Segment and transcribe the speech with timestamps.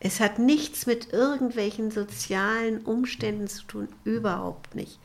[0.00, 4.98] Es hat nichts mit irgendwelchen sozialen Umständen zu tun, überhaupt nicht.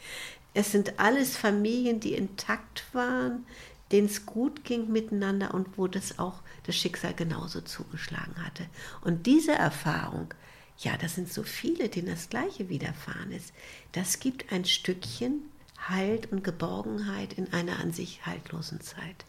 [0.54, 3.46] Es sind alles Familien, die intakt waren,
[3.92, 8.66] denen es gut ging miteinander und wo das auch das Schicksal genauso zugeschlagen hatte.
[9.02, 10.34] Und diese Erfahrung,
[10.80, 13.54] ja, das sind so viele, denen das Gleiche widerfahren ist.
[13.92, 15.44] Das gibt ein Stückchen
[15.78, 19.26] Halt und Geborgenheit in einer an sich haltlosen Zeit.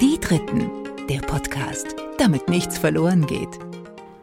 [0.00, 3.48] Die Dritten, der Podcast, damit nichts verloren geht.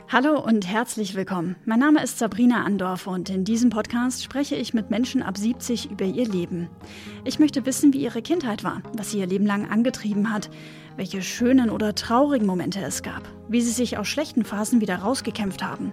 [0.08, 1.58] Hallo und herzlich willkommen.
[1.66, 5.91] Mein Name ist Sabrina Andorf und in diesem Podcast spreche ich mit Menschen ab 70
[5.91, 6.70] über ihr Leben.
[7.26, 10.50] Ich möchte wissen, wie ihre Kindheit war, was sie ihr Leben lang angetrieben hat,
[10.96, 15.62] welche schönen oder traurigen Momente es gab, wie sie sich aus schlechten Phasen wieder rausgekämpft
[15.62, 15.91] haben.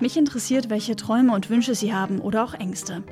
[0.00, 3.02] Mich interessiert, welche Träume und Wünsche sie haben oder auch Ängste.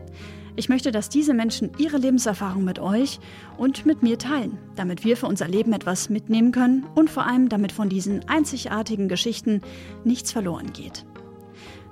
[0.58, 3.20] Ich möchte, dass diese Menschen ihre Lebenserfahrung mit euch
[3.58, 7.48] und mit mir teilen, damit wir für unser Leben etwas mitnehmen können und vor allem
[7.48, 9.62] damit von diesen einzigartigen Geschichten
[10.02, 11.06] nichts verloren geht.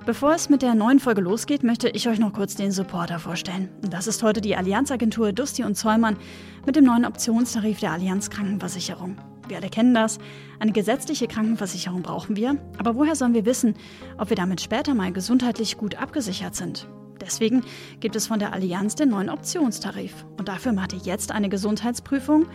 [0.05, 3.69] Bevor es mit der neuen Folge losgeht, möchte ich euch noch kurz den Supporter vorstellen.
[3.89, 6.17] Das ist heute die Allianzagentur Dusti und Zollmann
[6.65, 9.15] mit dem neuen Optionstarif der Allianz Krankenversicherung.
[9.47, 10.19] Wir alle kennen das.
[10.59, 12.57] Eine gesetzliche Krankenversicherung brauchen wir.
[12.79, 13.75] Aber woher sollen wir wissen,
[14.17, 16.85] ob wir damit später mal gesundheitlich gut abgesichert sind?
[17.21, 17.63] Deswegen
[17.99, 20.25] gibt es von der Allianz den neuen Optionstarif.
[20.37, 22.45] Und dafür macht ihr jetzt eine Gesundheitsprüfung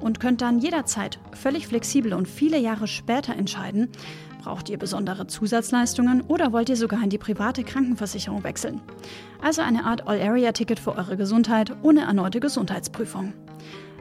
[0.00, 3.88] und könnt dann jederzeit völlig flexibel und viele Jahre später entscheiden,
[4.42, 8.80] braucht ihr besondere Zusatzleistungen oder wollt ihr sogar in die private Krankenversicherung wechseln.
[9.40, 13.32] Also eine Art All-Area-Ticket für eure Gesundheit ohne erneute Gesundheitsprüfung.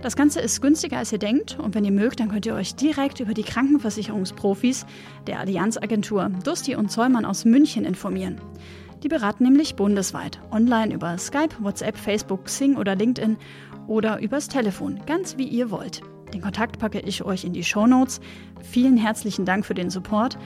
[0.01, 2.73] Das Ganze ist günstiger als ihr denkt und wenn ihr mögt, dann könnt ihr euch
[2.73, 4.87] direkt über die Krankenversicherungsprofis
[5.27, 8.41] der Allianzagentur Dusti und Zollmann aus München informieren.
[9.03, 13.37] Die beraten nämlich bundesweit, online über Skype, WhatsApp, Facebook, Xing oder LinkedIn
[13.87, 16.01] oder übers Telefon, ganz wie ihr wollt.
[16.33, 18.21] Den Kontakt packe ich euch in die Show Notes.
[18.61, 20.37] Vielen herzlichen Dank für den Support.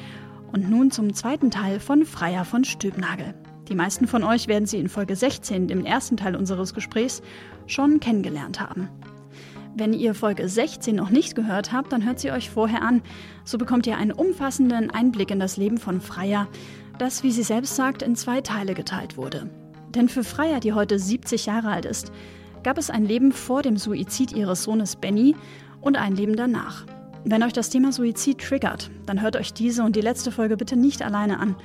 [0.51, 3.35] Und nun zum zweiten Teil von Freier von Stübnagel.
[3.67, 7.21] Die meisten von euch werden sie in Folge 16, dem ersten Teil unseres Gesprächs,
[7.67, 8.89] schon kennengelernt haben.
[9.75, 13.01] Wenn ihr Folge 16 noch nicht gehört habt, dann hört sie euch vorher an.
[13.43, 16.47] So bekommt ihr einen umfassenden Einblick in das Leben von Freier,
[16.97, 19.49] das, wie sie selbst sagt, in zwei Teile geteilt wurde.
[19.89, 22.11] Denn für Freier, die heute 70 Jahre alt ist,
[22.63, 25.35] gab es ein Leben vor dem Suizid ihres Sohnes Benny
[25.81, 26.85] und ein Leben danach.
[27.23, 30.75] Wenn euch das Thema Suizid triggert, dann hört euch diese und die letzte Folge bitte
[30.75, 31.55] nicht alleine an,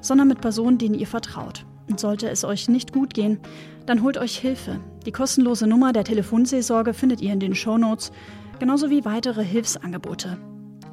[0.00, 1.64] sondern mit Personen, denen ihr vertraut.
[1.88, 3.38] Und sollte es euch nicht gut gehen,
[3.86, 4.80] dann holt euch Hilfe.
[5.06, 8.12] Die kostenlose Nummer der Telefonseelsorge findet ihr in den Shownotes,
[8.58, 10.36] genauso wie weitere Hilfsangebote.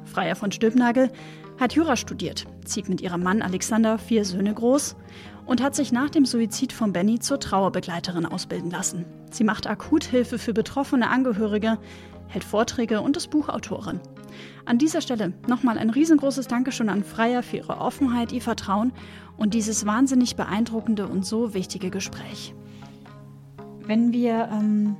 [0.04, 1.10] Freier von Stülpnagel
[1.58, 4.96] hat Jura studiert, zieht mit ihrem Mann Alexander vier Söhne groß
[5.46, 9.04] und hat sich nach dem Suizid von Benny zur Trauerbegleiterin ausbilden lassen.
[9.30, 11.78] Sie macht Akuthilfe für betroffene Angehörige,
[12.28, 14.00] hält Vorträge und ist Buchautorin.
[14.64, 18.92] An dieser Stelle nochmal ein riesengroßes Dankeschön an Freier für ihre Offenheit, ihr Vertrauen
[19.36, 22.54] und dieses wahnsinnig beeindruckende und so wichtige Gespräch.
[23.86, 24.96] Wenn wir ähm,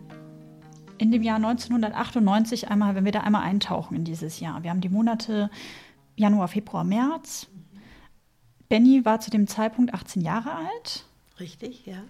[0.99, 4.83] in dem Jahr 1998 einmal, wenn wir da einmal eintauchen in dieses Jahr, wir haben
[4.83, 5.51] die Monate
[6.17, 7.47] Januar, Februar, März.
[8.69, 11.05] Benny war zu dem Zeitpunkt 18 Jahre alt.
[11.41, 12.03] Richtig, ja.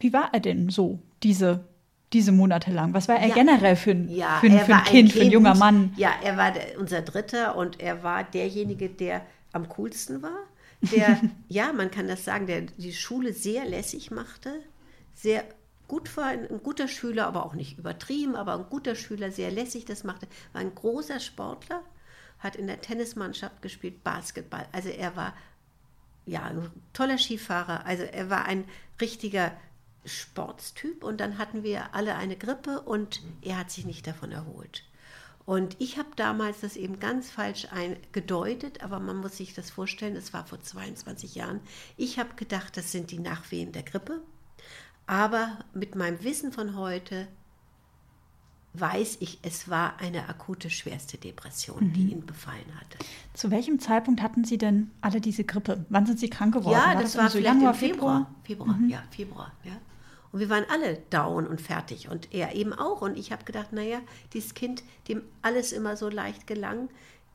[0.00, 1.64] Wie war er denn so, diese,
[2.12, 2.94] diese Monate lang?
[2.94, 5.30] Was war er ja, generell für ein, ja, für, ein, für ein, kind, für ein
[5.30, 5.92] junger Mann?
[5.96, 10.38] Ja, er war der, unser Dritter und er war derjenige, der am coolsten war.
[10.92, 14.60] Der, ja, man kann das sagen, der die Schule sehr lässig machte,
[15.14, 15.44] sehr
[15.88, 19.50] gut war, ein, ein guter Schüler, aber auch nicht übertrieben, aber ein guter Schüler, sehr
[19.50, 21.82] lässig das machte, war ein großer Sportler
[22.38, 24.66] hat in der Tennismannschaft gespielt, Basketball.
[24.72, 25.34] Also er war
[26.26, 27.84] ja ein toller Skifahrer.
[27.86, 28.64] Also er war ein
[29.00, 29.52] richtiger
[30.04, 34.84] Sportstyp und dann hatten wir alle eine Grippe und er hat sich nicht davon erholt.
[35.44, 37.66] Und ich habe damals das eben ganz falsch
[38.12, 41.60] gedeutet, aber man muss sich das vorstellen, das war vor 22 Jahren.
[41.96, 44.20] Ich habe gedacht, das sind die Nachwehen der Grippe.
[45.06, 47.26] Aber mit meinem Wissen von heute
[48.74, 51.92] weiß ich, es war eine akute schwerste Depression, mhm.
[51.92, 52.98] die ihn befallen hatte.
[53.34, 55.84] Zu welchem Zeitpunkt hatten Sie denn alle diese Grippe?
[55.88, 56.72] Wann sind Sie krank geworden?
[56.72, 58.30] Ja, war das, das war so Januar, Februar.
[58.44, 58.88] Februar, mhm.
[58.88, 59.72] ja, Februar, ja.
[60.30, 63.00] Und wir waren alle down und fertig und er eben auch.
[63.00, 64.00] Und ich habe gedacht, naja,
[64.34, 66.90] dieses Kind, dem alles immer so leicht gelang,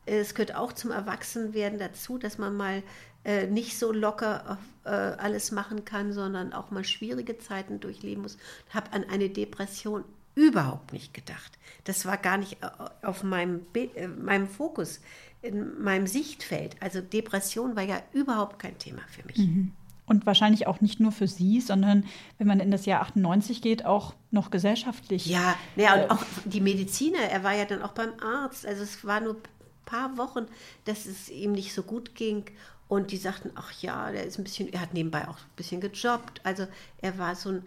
[0.06, 2.82] es gehört auch zum Erwachsenwerden dazu, dass man mal
[3.24, 8.36] äh, nicht so locker äh, alles machen kann, sondern auch mal schwierige Zeiten durchleben muss.
[8.68, 10.04] Ich habe an eine Depression
[10.34, 11.58] überhaupt nicht gedacht.
[11.84, 15.00] Das war gar nicht äh, auf meinem, äh, meinem Fokus,
[15.42, 16.76] in meinem Sichtfeld.
[16.80, 19.38] Also Depression war ja überhaupt kein Thema für mich.
[19.38, 19.72] Mhm.
[20.06, 22.04] Und wahrscheinlich auch nicht nur für Sie, sondern
[22.36, 25.26] wenn man in das Jahr 98 geht, auch noch gesellschaftlich.
[25.26, 28.66] Ja, ja und auch die Mediziner, er war ja dann auch beim Arzt.
[28.66, 29.36] Also es war nur
[29.84, 30.46] paar Wochen,
[30.84, 32.44] dass es ihm nicht so gut ging.
[32.86, 35.80] Und die sagten, ach ja, der ist ein bisschen, er hat nebenbei auch ein bisschen
[35.80, 36.40] gejobbt.
[36.44, 36.66] Also
[37.00, 37.62] er war so ein,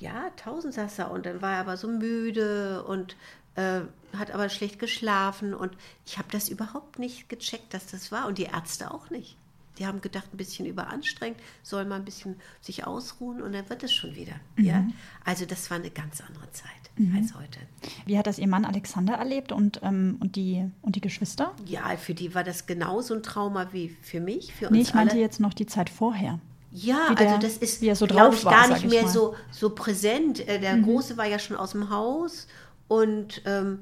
[0.00, 3.16] ja, Tausendsasser und dann war er aber so müde und
[3.54, 3.82] äh,
[4.16, 5.54] hat aber schlecht geschlafen.
[5.54, 5.72] Und
[6.06, 9.36] ich habe das überhaupt nicht gecheckt, dass das war und die Ärzte auch nicht.
[9.78, 13.82] Die haben gedacht, ein bisschen überanstrengt, soll man ein bisschen sich ausruhen und dann wird
[13.82, 14.34] es schon wieder.
[14.56, 14.64] Mhm.
[14.64, 14.86] Ja?
[15.24, 17.16] Also das war eine ganz andere Zeit mhm.
[17.16, 17.60] als heute.
[18.04, 21.54] Wie hat das Ihr Mann Alexander erlebt und, ähm, und, die, und die Geschwister?
[21.64, 24.94] Ja, für die war das genauso ein Trauma wie für mich, für uns Nee, ich
[24.94, 25.22] meinte alle.
[25.22, 26.40] jetzt noch die Zeit vorher.
[26.72, 30.46] Ja, der, also das ist, so glaube ich, gar nicht mehr so, so präsent.
[30.46, 30.84] Äh, der mhm.
[30.84, 32.46] Große war ja schon aus dem Haus
[32.86, 33.80] und ähm,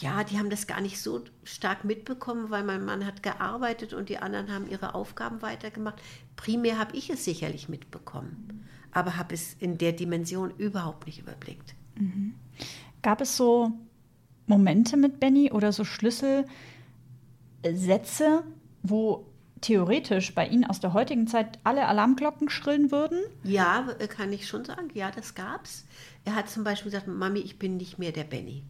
[0.00, 4.08] ja, die haben das gar nicht so stark mitbekommen, weil mein Mann hat gearbeitet und
[4.08, 6.00] die anderen haben ihre Aufgaben weitergemacht.
[6.36, 11.74] Primär habe ich es sicherlich mitbekommen, aber habe es in der Dimension überhaupt nicht überblickt.
[11.96, 12.34] Mhm.
[13.02, 13.72] Gab es so
[14.46, 18.42] Momente mit Benny oder so Schlüsselsätze,
[18.82, 19.26] wo
[19.60, 23.18] theoretisch bei Ihnen aus der heutigen Zeit alle Alarmglocken schrillen würden?
[23.44, 24.88] Ja, kann ich schon sagen.
[24.94, 25.84] Ja, das gab's.
[26.24, 28.64] Er hat zum Beispiel gesagt, Mami, ich bin nicht mehr der Benny.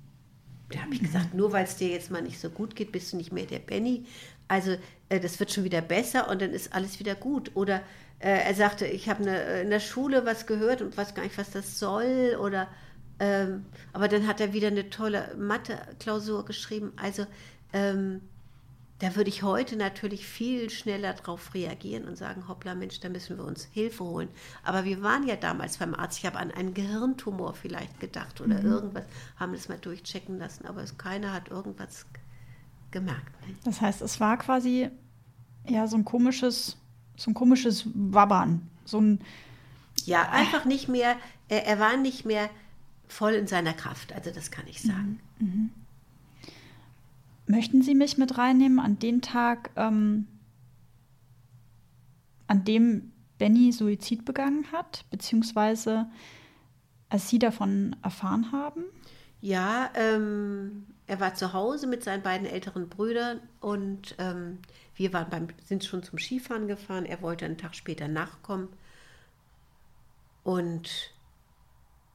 [0.71, 3.13] Da habe ich gesagt, nur weil es dir jetzt mal nicht so gut geht, bist
[3.13, 4.05] du nicht mehr der Benny.
[4.49, 4.77] Also
[5.09, 7.51] äh, das wird schon wieder besser und dann ist alles wieder gut.
[7.55, 7.83] Oder
[8.21, 11.39] äh, er sagte, ich habe äh, in der Schule was gehört und weiß gar nicht,
[11.39, 12.37] was das soll.
[12.41, 12.69] Oder
[13.19, 16.93] ähm, aber dann hat er wieder eine tolle Mathe-Klausur geschrieben.
[16.97, 17.27] Also
[17.73, 18.23] ähm,
[19.01, 23.39] da würde ich heute natürlich viel schneller darauf reagieren und sagen, hoppla Mensch, da müssen
[23.39, 24.29] wir uns Hilfe holen.
[24.63, 28.61] Aber wir waren ja damals beim Arzt, ich habe an einen Gehirntumor vielleicht gedacht oder
[28.61, 28.71] mhm.
[28.71, 29.05] irgendwas,
[29.37, 32.05] haben das mal durchchecken lassen, aber es, keiner hat irgendwas
[32.91, 33.47] gemerkt.
[33.47, 33.55] Ne?
[33.65, 34.91] Das heißt, es war quasi
[35.67, 36.77] ja so ein komisches,
[37.17, 39.21] so ein komisches Wabbern, so ein
[40.05, 41.17] ja, einfach nicht mehr,
[41.49, 42.51] er, er war nicht mehr
[43.09, 45.21] voll in seiner Kraft, also das kann ich sagen.
[45.39, 45.47] Mhm.
[45.47, 45.71] Mhm.
[47.51, 50.29] Möchten Sie mich mit reinnehmen an den Tag, ähm,
[52.47, 56.07] an dem Benny Suizid begangen hat, beziehungsweise
[57.09, 58.85] als Sie davon erfahren haben?
[59.41, 64.59] Ja, ähm, er war zu Hause mit seinen beiden älteren Brüdern und ähm,
[64.95, 67.05] wir waren beim, sind schon zum Skifahren gefahren.
[67.05, 68.69] Er wollte einen Tag später nachkommen.
[70.45, 71.13] Und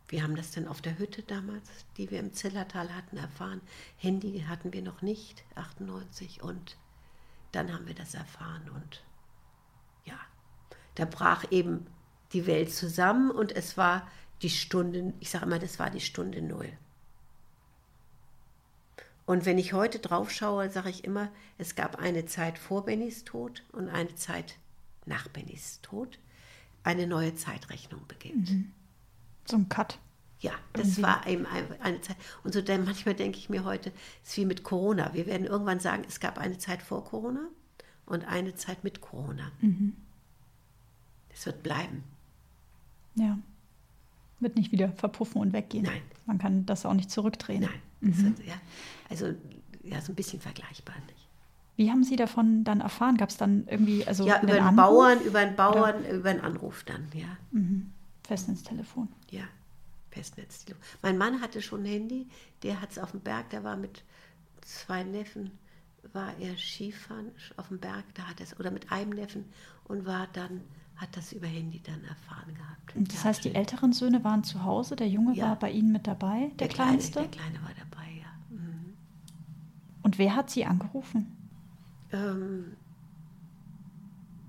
[0.07, 1.67] wir haben das dann auf der Hütte damals,
[1.97, 3.61] die wir im Zillertal hatten, erfahren.
[3.97, 6.43] Handy hatten wir noch nicht, 98.
[6.43, 6.77] Und
[7.51, 8.69] dann haben wir das erfahren.
[8.69, 9.03] Und
[10.03, 10.19] ja,
[10.95, 11.87] da brach eben
[12.33, 14.07] die Welt zusammen und es war
[14.41, 16.71] die Stunde, ich sage immer, das war die Stunde Null.
[19.25, 23.23] Und wenn ich heute drauf schaue, sage ich immer, es gab eine Zeit vor Bennys
[23.23, 24.57] Tod und eine Zeit
[25.05, 26.19] nach Bennys Tod.
[26.83, 28.51] Eine neue Zeitrechnung beginnt.
[28.51, 28.71] Mhm.
[29.45, 29.99] So ein Cut.
[30.39, 31.03] Ja, das mhm.
[31.03, 32.17] war eben eine Zeit.
[32.43, 33.91] Und so dann manchmal denke ich mir heute,
[34.23, 35.13] es ist wie mit Corona.
[35.13, 37.47] Wir werden irgendwann sagen, es gab eine Zeit vor Corona
[38.05, 39.51] und eine Zeit mit Corona.
[39.61, 39.95] Mhm.
[41.29, 42.03] Das wird bleiben.
[43.15, 43.39] Ja.
[44.39, 45.85] Wird nicht wieder verpuffen und weggehen.
[45.85, 46.01] Nein.
[46.25, 47.61] Man kann das auch nicht zurückdrehen.
[47.61, 47.81] Nein.
[48.01, 48.37] Mhm.
[48.37, 48.55] Wird, ja,
[49.09, 49.33] also
[49.83, 51.27] ja, so ein bisschen vergleichbar nicht.
[51.77, 53.17] Wie haben Sie davon dann erfahren?
[53.17, 56.13] Gab es dann irgendwie also ja über einen Bauern, über einen Bauern, Oder?
[56.13, 57.37] über einen Anruf dann, ja.
[57.51, 57.91] Mhm.
[58.27, 59.09] Festnetztelefon.
[59.29, 59.43] Ja,
[60.09, 60.65] Festnetz.
[61.01, 62.27] Mein Mann hatte schon ein Handy,
[62.63, 64.03] der hat es auf dem Berg, der war mit
[64.61, 65.51] zwei Neffen,
[66.13, 69.45] war er Skifahren auf dem Berg, da hat es, oder mit einem Neffen
[69.85, 70.61] und war dann,
[70.95, 72.95] hat das über Handy dann erfahren gehabt.
[72.95, 75.49] Und das heißt, die älteren Söhne waren zu Hause, der Junge ja.
[75.49, 77.11] war bei Ihnen mit dabei, der, der Kleinste?
[77.11, 78.57] Kleine, der Kleine war dabei, ja.
[78.57, 78.93] Mhm.
[80.03, 81.35] Und wer hat Sie angerufen?
[82.11, 82.77] Ähm,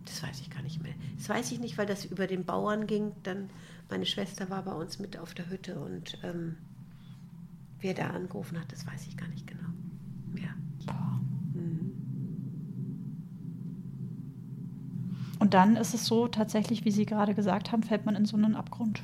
[0.05, 0.95] das weiß ich gar nicht mehr.
[1.17, 3.13] Das weiß ich nicht, weil das über den Bauern ging.
[3.23, 3.51] Dann
[3.89, 6.57] meine Schwester war bei uns mit auf der Hütte und ähm,
[7.81, 9.69] wer da angerufen hat, das weiß ich gar nicht genau.
[10.35, 10.49] Ja.
[11.55, 11.93] Mhm.
[15.39, 18.37] Und dann ist es so tatsächlich, wie Sie gerade gesagt haben, fällt man in so
[18.37, 19.03] einen Abgrund.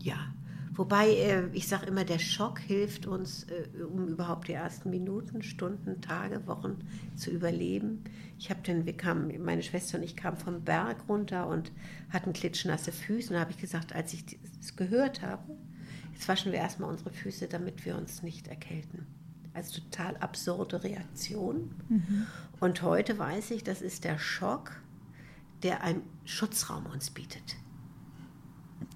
[0.00, 0.33] Ja,
[0.76, 5.42] Wobei, äh, ich sage immer, der Schock hilft uns, äh, um überhaupt die ersten Minuten,
[5.42, 6.78] Stunden, Tage, Wochen
[7.14, 8.02] zu überleben.
[8.38, 11.70] Ich habe dann, wir kamen, meine Schwester und ich kamen vom Berg runter und
[12.10, 13.28] hatten klitschnasse Füße.
[13.28, 14.24] Und da habe ich gesagt, als ich
[14.60, 15.56] es gehört habe,
[16.12, 19.06] jetzt waschen wir erstmal unsere Füße, damit wir uns nicht erkälten.
[19.52, 21.70] Also total absurde Reaktion.
[21.88, 22.26] Mhm.
[22.58, 24.72] Und heute weiß ich, das ist der Schock,
[25.62, 27.56] der einen Schutzraum uns bietet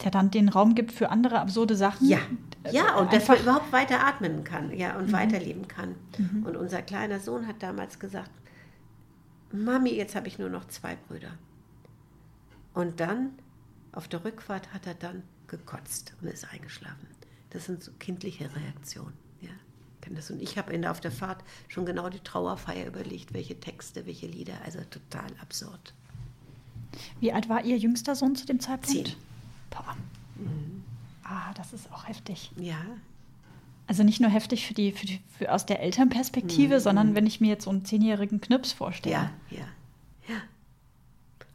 [0.03, 2.09] der dann den Raum gibt für andere absurde Sachen.
[2.09, 2.19] Ja,
[2.65, 5.13] äh, ja und dass man überhaupt weiter atmen kann ja, und mhm.
[5.13, 5.95] weiterleben kann.
[6.17, 6.45] Mhm.
[6.45, 8.31] Und unser kleiner Sohn hat damals gesagt,
[9.53, 11.31] Mami, jetzt habe ich nur noch zwei Brüder.
[12.75, 13.31] Und dann,
[13.93, 17.09] auf der Rückfahrt, hat er dann gekotzt und ist eingeschlafen.
[17.51, 19.15] Das sind so kindliche Reaktionen.
[19.41, 19.51] Ja.
[20.07, 24.55] Und ich habe auf der Fahrt schon genau die Trauerfeier überlegt, welche Texte, welche Lieder.
[24.65, 25.95] Also total absurd.
[27.21, 29.09] Wie alt war Ihr jüngster Sohn zu dem Zeitpunkt?
[29.09, 29.17] Zehn.
[29.71, 29.97] Boah.
[30.37, 30.85] Mhm.
[31.25, 32.51] Ah, das ist auch heftig.
[32.57, 32.79] Ja.
[33.87, 36.81] Also nicht nur heftig für die, für die für aus der Elternperspektive, mhm.
[36.81, 39.15] sondern wenn ich mir jetzt so einen zehnjährigen Knips vorstelle.
[39.15, 39.65] Ja, ja,
[40.29, 40.37] ja.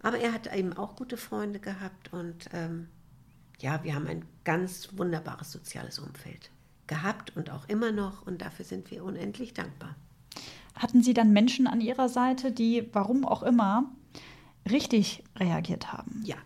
[0.02, 2.88] Aber er hat eben auch gute Freunde gehabt und ähm,
[3.60, 6.50] ja, wir haben ein ganz wunderbares soziales Umfeld
[6.88, 9.96] gehabt und auch immer noch und dafür sind wir unendlich dankbar.
[10.76, 13.86] Hatten Sie dann Menschen an Ihrer Seite, die, warum auch immer,
[14.70, 16.24] richtig reagiert haben?
[16.26, 16.38] Ja,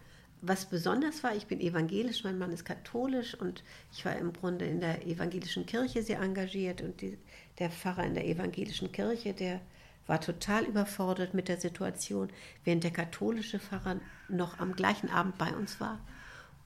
[0.41, 4.65] was besonders war, ich bin evangelisch, mein Mann ist katholisch und ich war im Grunde
[4.65, 7.17] in der evangelischen Kirche sehr engagiert und die,
[7.59, 9.61] der Pfarrer in der evangelischen Kirche, der
[10.05, 12.29] war total überfordert mit der Situation,
[12.63, 15.99] während der katholische Pfarrer noch am gleichen Abend bei uns war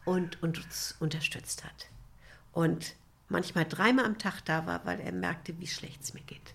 [0.06, 1.90] und uns unterstützt hat.
[2.52, 2.96] Und
[3.30, 6.54] manchmal dreimal am Tag da war, weil er merkte, wie schlecht es mir geht.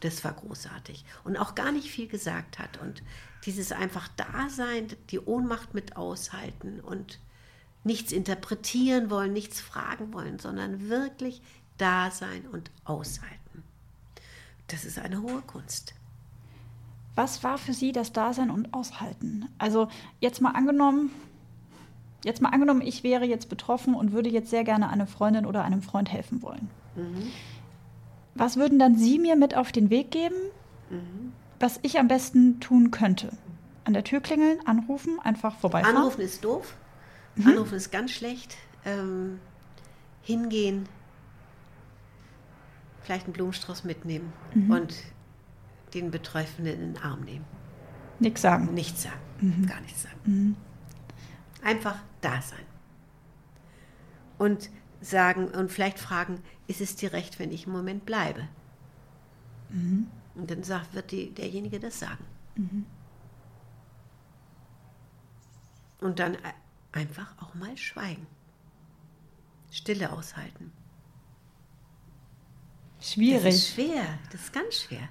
[0.00, 1.04] Das war großartig.
[1.24, 2.78] Und auch gar nicht viel gesagt hat.
[2.78, 3.02] Und
[3.46, 7.18] dieses einfach Dasein, die Ohnmacht mit aushalten und
[7.84, 11.40] nichts interpretieren wollen, nichts fragen wollen, sondern wirklich
[11.78, 13.64] da sein und aushalten.
[14.66, 15.94] Das ist eine hohe Kunst.
[17.14, 19.48] Was war für Sie das Dasein und Aushalten?
[19.58, 19.88] Also
[20.20, 21.10] jetzt mal angenommen,
[22.24, 25.64] jetzt mal angenommen, ich wäre jetzt betroffen und würde jetzt sehr gerne einer Freundin oder
[25.64, 26.70] einem Freund helfen wollen.
[26.94, 27.30] Mhm.
[28.34, 30.36] Was würden dann Sie mir mit auf den Weg geben,
[30.88, 31.32] mhm.
[31.60, 33.30] Was ich am besten tun könnte?
[33.84, 35.96] An der Tür klingeln, anrufen, einfach vorbeifahren?
[35.96, 36.74] Anrufen ist doof.
[37.36, 37.46] Mhm.
[37.46, 38.56] Anrufen ist ganz schlecht.
[38.84, 39.38] Ähm,
[40.22, 40.88] hingehen,
[43.02, 44.70] vielleicht einen Blumenstrauß mitnehmen mhm.
[44.70, 44.94] und
[45.94, 47.44] den Betreffenden in den Arm nehmen.
[48.18, 48.72] Nichts sagen.
[48.74, 49.20] Nichts sagen.
[49.40, 49.66] Mhm.
[49.66, 50.18] Gar nichts sagen.
[50.24, 50.56] Mhm.
[51.62, 52.64] Einfach da sein.
[54.38, 58.48] Und sagen und vielleicht fragen, ist es dir recht, wenn ich im Moment bleibe?
[59.70, 60.06] Mhm.
[60.34, 62.24] Und dann sagt, wird die, derjenige das sagen.
[62.56, 62.86] Mhm.
[66.00, 66.36] Und dann
[66.92, 68.26] einfach auch mal schweigen.
[69.70, 70.72] Stille aushalten.
[73.00, 73.44] Schwierig.
[73.44, 75.08] Das ist schwer, das ist ganz schwer.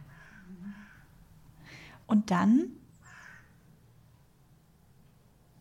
[2.07, 2.69] Und dann,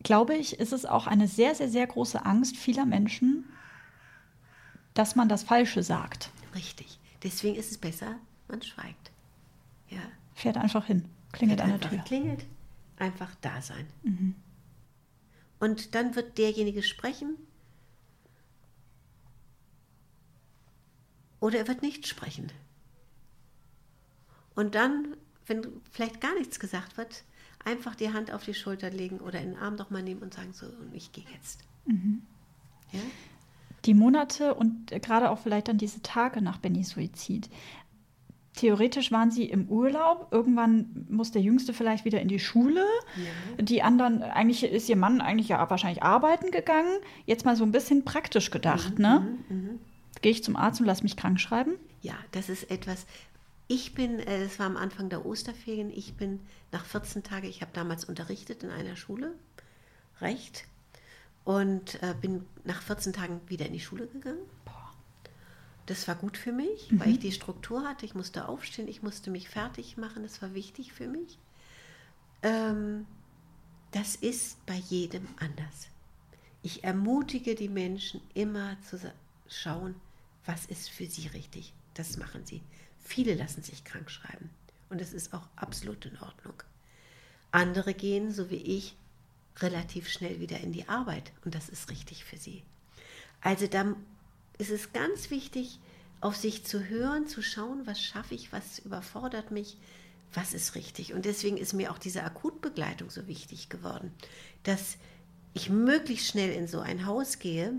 [0.03, 3.45] glaube ich, ist es auch eine sehr, sehr, sehr große Angst vieler Menschen,
[4.93, 6.31] dass man das Falsche sagt.
[6.55, 6.99] Richtig.
[7.23, 8.15] Deswegen ist es besser,
[8.47, 9.11] man schweigt.
[9.89, 9.99] Ja.
[10.33, 11.99] Fährt einfach hin, klingelt Fährt an der Tür.
[11.99, 12.45] Klingelt,
[12.97, 13.87] einfach da sein.
[14.03, 14.35] Mhm.
[15.59, 17.35] Und dann wird derjenige sprechen
[21.39, 22.51] oder er wird nicht sprechen.
[24.55, 25.15] Und dann,
[25.45, 27.23] wenn vielleicht gar nichts gesagt wird,
[27.63, 30.33] einfach die Hand auf die Schulter legen oder in den Arm doch mal nehmen und
[30.33, 31.61] sagen, so, ich gehe jetzt.
[31.85, 32.21] Mhm.
[32.91, 32.99] Ja?
[33.85, 37.49] Die Monate und gerade auch vielleicht dann diese Tage nach Bennys Suizid.
[38.59, 40.27] Theoretisch waren sie im Urlaub.
[40.31, 42.83] Irgendwann muss der Jüngste vielleicht wieder in die Schule.
[43.15, 43.63] Ja.
[43.63, 46.99] Die anderen, eigentlich ist ihr Mann eigentlich ja wahrscheinlich arbeiten gegangen.
[47.25, 49.37] Jetzt mal so ein bisschen praktisch gedacht, mhm, ne?
[49.47, 49.79] Mhm, mhm.
[50.21, 51.75] Gehe ich zum Arzt und lasse mich krank schreiben?
[52.01, 53.05] Ja, das ist etwas.
[53.69, 56.41] Ich bin, äh, es war am Anfang der Osterferien, ich bin
[56.73, 59.35] nach 14 Tagen, ich habe damals unterrichtet in einer Schule,
[60.19, 60.65] Recht,
[61.45, 64.39] und äh, bin nach 14 Tagen wieder in die Schule gegangen.
[65.89, 66.99] Das war gut für mich, mhm.
[66.99, 68.05] weil ich die Struktur hatte.
[68.05, 70.21] Ich musste aufstehen, ich musste mich fertig machen.
[70.21, 71.39] Das war wichtig für mich.
[72.43, 73.07] Ähm,
[73.89, 75.87] das ist bei jedem anders.
[76.61, 78.99] Ich ermutige die Menschen immer zu
[79.47, 79.95] schauen,
[80.45, 81.73] was ist für sie richtig.
[81.95, 82.61] Das machen sie.
[82.99, 84.51] Viele lassen sich krank schreiben
[84.91, 86.61] und das ist auch absolut in Ordnung.
[87.49, 88.95] Andere gehen, so wie ich,
[89.57, 92.61] relativ schnell wieder in die Arbeit und das ist richtig für sie.
[93.41, 93.95] Also da
[94.59, 95.79] ist es ganz wichtig,
[96.21, 99.77] auf sich zu hören, zu schauen, was schaffe ich, was überfordert mich,
[100.33, 101.13] was ist richtig.
[101.13, 104.11] Und deswegen ist mir auch diese Akutbegleitung so wichtig geworden,
[104.63, 104.97] dass
[105.53, 107.73] ich möglichst schnell in so ein Haus gehe,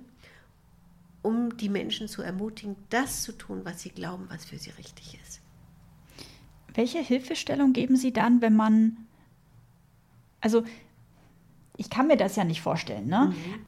[1.22, 5.18] um die Menschen zu ermutigen, das zu tun, was sie glauben, was für sie richtig
[5.22, 5.40] ist.
[6.72, 8.96] Welche Hilfestellung geben Sie dann, wenn man,
[10.40, 10.64] also
[11.76, 13.34] ich kann mir das ja nicht vorstellen, ne?
[13.34, 13.66] Mhm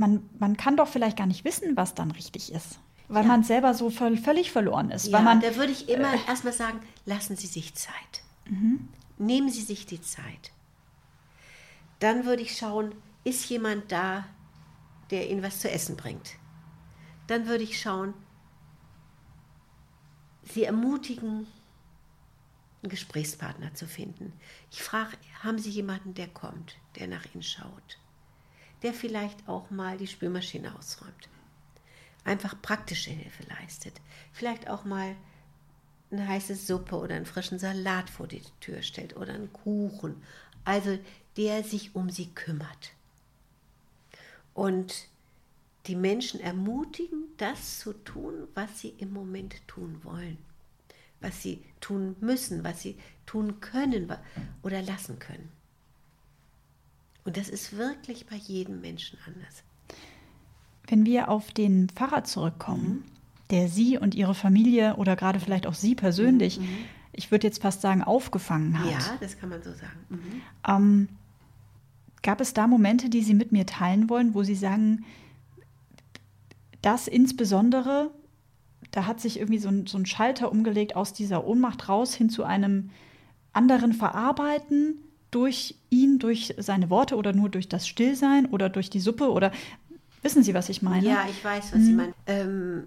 [0.00, 2.80] man, man kann doch vielleicht gar nicht wissen, was dann richtig ist.
[3.08, 3.28] Weil ja.
[3.28, 5.06] man selber so völlig verloren ist.
[5.06, 8.22] Ja, weil man, da würde ich immer äh, erstmal sagen, lassen Sie sich Zeit.
[8.48, 8.88] Mhm.
[9.18, 10.52] Nehmen Sie sich die Zeit.
[11.98, 14.24] Dann würde ich schauen, ist jemand da,
[15.10, 16.30] der Ihnen was zu essen bringt.
[17.26, 18.14] Dann würde ich schauen,
[20.44, 21.46] Sie ermutigen,
[22.82, 24.32] einen Gesprächspartner zu finden.
[24.70, 27.99] Ich frage, haben Sie jemanden, der kommt, der nach Ihnen schaut?
[28.82, 31.28] Der vielleicht auch mal die Spülmaschine ausräumt.
[32.24, 33.94] einfach praktische Hilfe leistet.
[34.32, 35.16] Vielleicht auch mal
[36.10, 40.22] eine heiße Suppe oder einen frischen Salat vor die Tür stellt oder einen Kuchen.
[40.64, 40.98] Also
[41.36, 42.92] der sich um sie kümmert.
[44.54, 45.08] Und
[45.86, 50.36] die Menschen ermutigen, das zu tun, was sie im Moment tun wollen,
[51.20, 54.12] was sie tun müssen, was sie tun können
[54.62, 55.50] oder lassen können.
[57.24, 59.62] Und das ist wirklich bei jedem Menschen anders.
[60.88, 65.66] Wenn wir auf den Pfarrer zurückkommen, mhm der Sie und Ihre Familie oder gerade vielleicht
[65.66, 66.68] auch Sie persönlich, mhm.
[67.12, 68.90] ich würde jetzt fast sagen, aufgefangen hat.
[68.90, 69.98] Ja, das kann man so sagen.
[70.08, 70.42] Mhm.
[70.66, 71.08] Ähm,
[72.22, 75.04] gab es da Momente, die Sie mit mir teilen wollen, wo Sie sagen,
[76.82, 78.10] das insbesondere,
[78.90, 82.30] da hat sich irgendwie so ein, so ein Schalter umgelegt aus dieser Ohnmacht raus hin
[82.30, 82.90] zu einem
[83.52, 84.96] anderen Verarbeiten
[85.30, 89.52] durch ihn, durch seine Worte oder nur durch das Stillsein oder durch die Suppe oder
[90.22, 91.06] wissen Sie, was ich meine?
[91.06, 91.84] Ja, ich weiß, was mhm.
[91.84, 92.14] Sie meinen.
[92.26, 92.86] Ähm,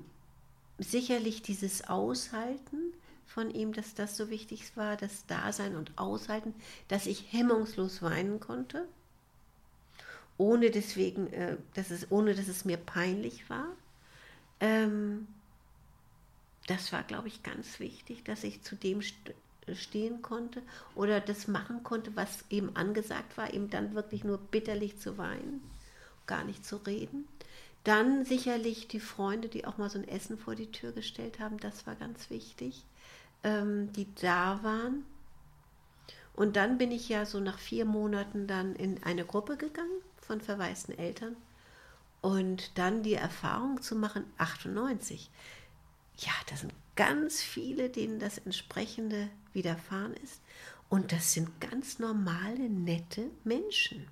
[0.77, 2.77] sicherlich dieses Aushalten
[3.25, 6.53] von ihm, dass das so wichtig war, das Dasein und Aushalten,
[6.88, 8.88] dass ich hemmungslos weinen konnte,
[10.38, 13.67] ohne deswegen, äh, dass es, ohne dass es mir peinlich war.
[14.59, 15.27] Ähm,
[16.67, 19.01] das war, glaube ich, ganz wichtig, dass ich zu dem
[19.74, 20.62] stehen konnte
[20.96, 25.62] oder das machen konnte, was eben angesagt war, eben dann wirklich nur bitterlich zu weinen,
[26.27, 27.27] gar nicht zu reden.
[27.84, 31.58] Dann sicherlich die Freunde, die auch mal so ein Essen vor die Tür gestellt haben,
[31.60, 32.84] das war ganz wichtig,
[33.43, 35.05] ähm, die da waren.
[36.34, 40.41] Und dann bin ich ja so nach vier Monaten dann in eine Gruppe gegangen von
[40.41, 41.36] verwaisten Eltern.
[42.22, 45.29] Und dann die Erfahrung zu machen, 98,
[46.20, 50.41] ja, da sind ganz viele, denen das entsprechende widerfahren ist.
[50.89, 54.07] Und das sind ganz normale, nette Menschen.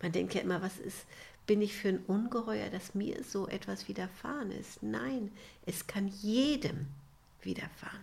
[0.00, 1.06] Man denkt ja immer, was ist,
[1.46, 4.82] bin ich für ein Ungeheuer, dass mir so etwas widerfahren ist.
[4.82, 5.30] Nein,
[5.66, 6.86] es kann jedem
[7.42, 8.00] widerfahren.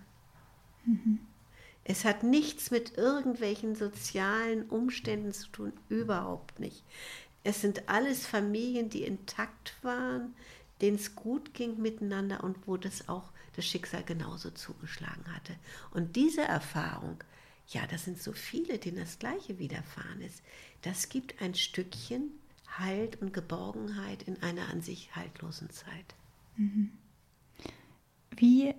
[0.86, 1.20] Mhm.
[1.84, 6.84] Es hat nichts mit irgendwelchen sozialen Umständen zu tun, überhaupt nicht.
[7.44, 10.36] Es sind alles Familien, die intakt waren,
[10.82, 15.56] denen es gut ging miteinander und wo das auch das Schicksal genauso zugeschlagen hatte.
[15.92, 17.24] Und diese Erfahrung,
[17.68, 20.42] ja, das sind so viele, denen das Gleiche widerfahren ist,
[20.82, 22.32] das gibt ein Stückchen
[22.78, 26.16] Halt und Geborgenheit in einer an sich haltlosen Zeit.
[26.56, 26.92] Mhm.
[28.36, 28.74] Wie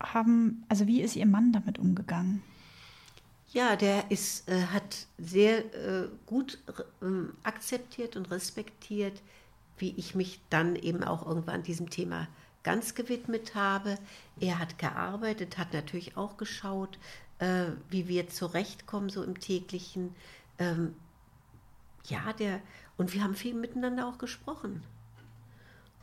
[0.00, 2.42] haben, also wie ist Ihr Mann damit umgegangen?
[3.52, 6.58] Ja, der ist, äh, hat sehr äh, gut
[7.00, 7.06] äh,
[7.42, 9.20] akzeptiert und respektiert,
[9.76, 12.28] wie ich mich dann eben auch irgendwann diesem Thema
[12.66, 13.96] ganz gewidmet habe.
[14.40, 16.98] Er hat gearbeitet, hat natürlich auch geschaut,
[17.38, 20.12] äh, wie wir zurechtkommen, so im täglichen.
[20.58, 20.96] Ähm,
[22.06, 22.60] ja, der,
[22.96, 24.82] und wir haben viel miteinander auch gesprochen.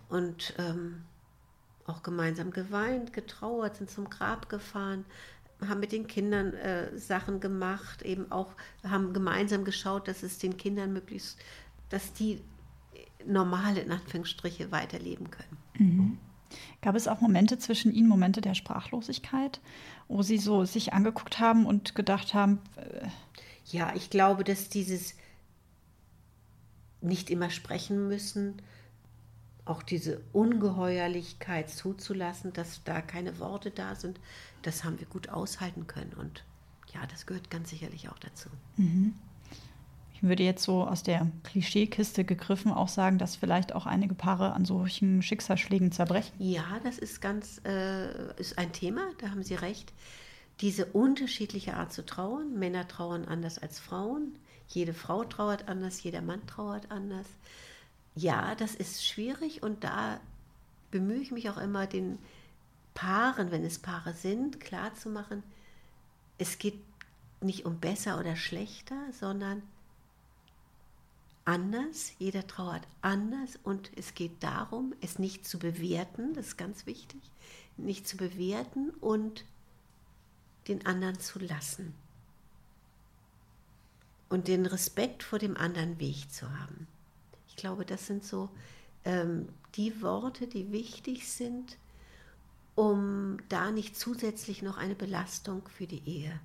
[0.07, 1.03] Und ähm,
[1.85, 5.03] auch gemeinsam geweint, getrauert, sind zum Grab gefahren,
[5.67, 8.53] haben mit den Kindern äh, Sachen gemacht, eben auch,
[8.87, 11.37] haben gemeinsam geschaut, dass es den Kindern möglichst,
[11.89, 12.41] dass die
[13.25, 15.57] normal in Anführungsstriche weiterleben können.
[15.77, 16.17] Mhm.
[16.81, 19.61] Gab es auch Momente zwischen Ihnen, Momente der Sprachlosigkeit,
[20.07, 22.59] wo Sie so sich angeguckt haben und gedacht haben?
[22.75, 23.07] Äh
[23.71, 25.15] ja, ich glaube, dass dieses
[27.01, 28.61] nicht immer sprechen müssen,
[29.65, 34.19] auch diese Ungeheuerlichkeit zuzulassen, dass da keine Worte da sind,
[34.61, 36.13] das haben wir gut aushalten können.
[36.13, 36.43] Und
[36.93, 38.49] ja, das gehört ganz sicherlich auch dazu.
[38.77, 39.15] Mhm.
[40.23, 44.53] Ich würde jetzt so aus der Klischeekiste gegriffen auch sagen, dass vielleicht auch einige Paare
[44.53, 46.31] an solchen Schicksalsschlägen zerbrechen.
[46.39, 49.91] Ja, das ist ganz äh, ist ein Thema, da haben Sie recht.
[50.61, 52.57] Diese unterschiedliche Art zu trauern.
[52.57, 54.39] Männer trauern anders als Frauen.
[54.69, 57.27] Jede Frau trauert anders, jeder Mann trauert anders.
[58.15, 60.21] Ja, das ist schwierig und da
[60.89, 62.17] bemühe ich mich auch immer, den
[62.93, 65.43] Paaren, wenn es Paare sind, klarzumachen,
[66.37, 66.79] es geht
[67.41, 69.61] nicht um besser oder schlechter, sondern
[71.45, 72.13] anders.
[72.19, 77.21] Jeder trauert anders und es geht darum, es nicht zu bewerten, das ist ganz wichtig,
[77.77, 79.45] nicht zu bewerten und
[80.67, 81.93] den anderen zu lassen
[84.29, 86.87] und den Respekt vor dem anderen Weg zu haben.
[87.47, 88.49] Ich glaube, das sind so
[89.05, 91.77] ähm, die Worte, die wichtig sind,
[92.75, 96.39] um da nicht zusätzlich noch eine Belastung für die Ehe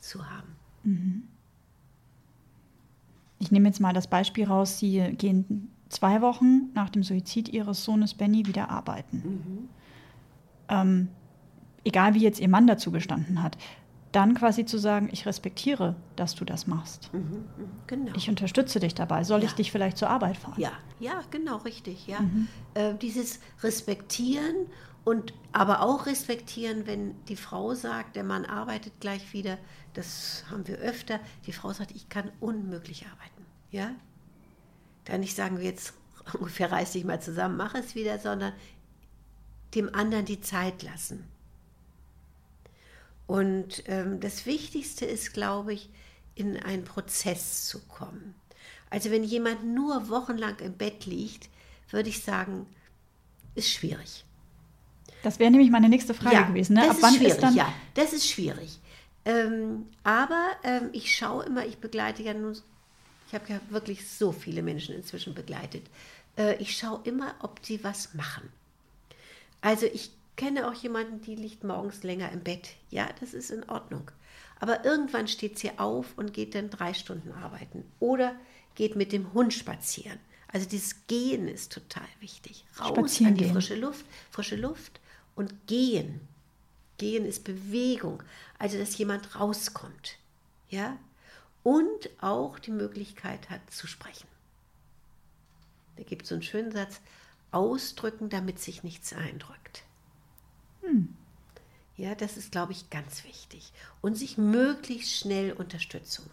[0.00, 0.56] zu haben.
[0.82, 1.28] Mhm.
[3.38, 7.84] Ich nehme jetzt mal das Beispiel raus, Sie gehen zwei Wochen nach dem Suizid Ihres
[7.84, 9.16] Sohnes Benny wieder arbeiten.
[9.18, 9.68] Mhm.
[10.68, 11.08] Ähm,
[11.84, 13.56] egal wie jetzt Ihr Mann dazu gestanden hat
[14.16, 17.10] dann quasi zu sagen, ich respektiere, dass du das machst.
[17.12, 17.44] Mhm, mhm,
[17.86, 18.12] genau.
[18.16, 19.24] Ich unterstütze dich dabei.
[19.24, 19.46] Soll Ja.
[19.46, 20.58] ich dich vielleicht zur Arbeit fahren?
[20.58, 22.06] Ja, ja, genau, richtig.
[22.06, 22.20] Ja.
[22.20, 22.48] Mhm.
[22.72, 24.54] Äh, dieses Respektieren
[25.06, 29.56] und aber auch respektieren, wenn die Frau sagt, der Mann arbeitet gleich wieder,
[29.94, 33.46] das haben wir öfter, die Frau sagt, ich kann unmöglich arbeiten.
[33.70, 33.94] Ja?
[35.04, 35.94] Dann nicht sagen wir jetzt
[36.32, 38.52] ungefähr reiß dich mal zusammen, mach es wieder, sondern
[39.76, 41.24] dem anderen die Zeit lassen.
[43.28, 45.88] Und ähm, das Wichtigste ist, glaube ich,
[46.34, 48.34] in einen Prozess zu kommen.
[48.90, 51.48] Also wenn jemand nur wochenlang im Bett liegt,
[51.90, 52.66] würde ich sagen,
[53.54, 54.25] ist schwierig.
[55.26, 56.74] Das wäre nämlich meine nächste Frage gewesen.
[56.74, 56.82] Ne?
[56.82, 58.78] Das Ab ist wann schwierig, ist dann ja, das ist schwierig.
[59.24, 62.56] Ähm, aber ähm, ich schaue immer, ich begleite ja nun,
[63.26, 65.82] ich habe ja wirklich so viele Menschen inzwischen begleitet.
[66.38, 68.52] Äh, ich schaue immer, ob die was machen.
[69.62, 72.76] Also ich kenne auch jemanden, die liegt morgens länger im Bett.
[72.90, 74.12] Ja, das ist in Ordnung.
[74.60, 77.82] Aber irgendwann steht sie auf und geht dann drei Stunden arbeiten.
[77.98, 78.36] Oder
[78.76, 80.20] geht mit dem Hund spazieren.
[80.52, 82.64] Also dieses Gehen ist total wichtig.
[82.78, 83.52] Raus Spazieren an die gehen.
[83.54, 85.00] frische Luft, frische Luft
[85.36, 86.20] und gehen.
[86.98, 88.22] Gehen ist Bewegung,
[88.58, 90.18] also dass jemand rauskommt.
[90.70, 90.96] Ja?
[91.62, 94.26] Und auch die Möglichkeit hat zu sprechen.
[95.96, 97.00] Da gibt es so einen schönen Satz,
[97.52, 99.82] ausdrücken, damit sich nichts eindrückt.
[101.96, 103.72] Ja, das ist, glaube ich, ganz wichtig.
[104.02, 106.30] Und sich möglichst schnell Unterstützung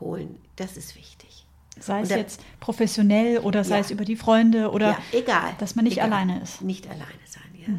[0.00, 1.44] holen, das ist wichtig.
[1.78, 3.80] sei es da- jetzt professionell oder sei Ja.
[3.82, 5.54] es über die Freunde oder ja, egal.
[5.58, 6.06] dass man nicht egal.
[6.10, 6.62] alleine ist.
[6.62, 7.74] Nicht alleine sein, ja.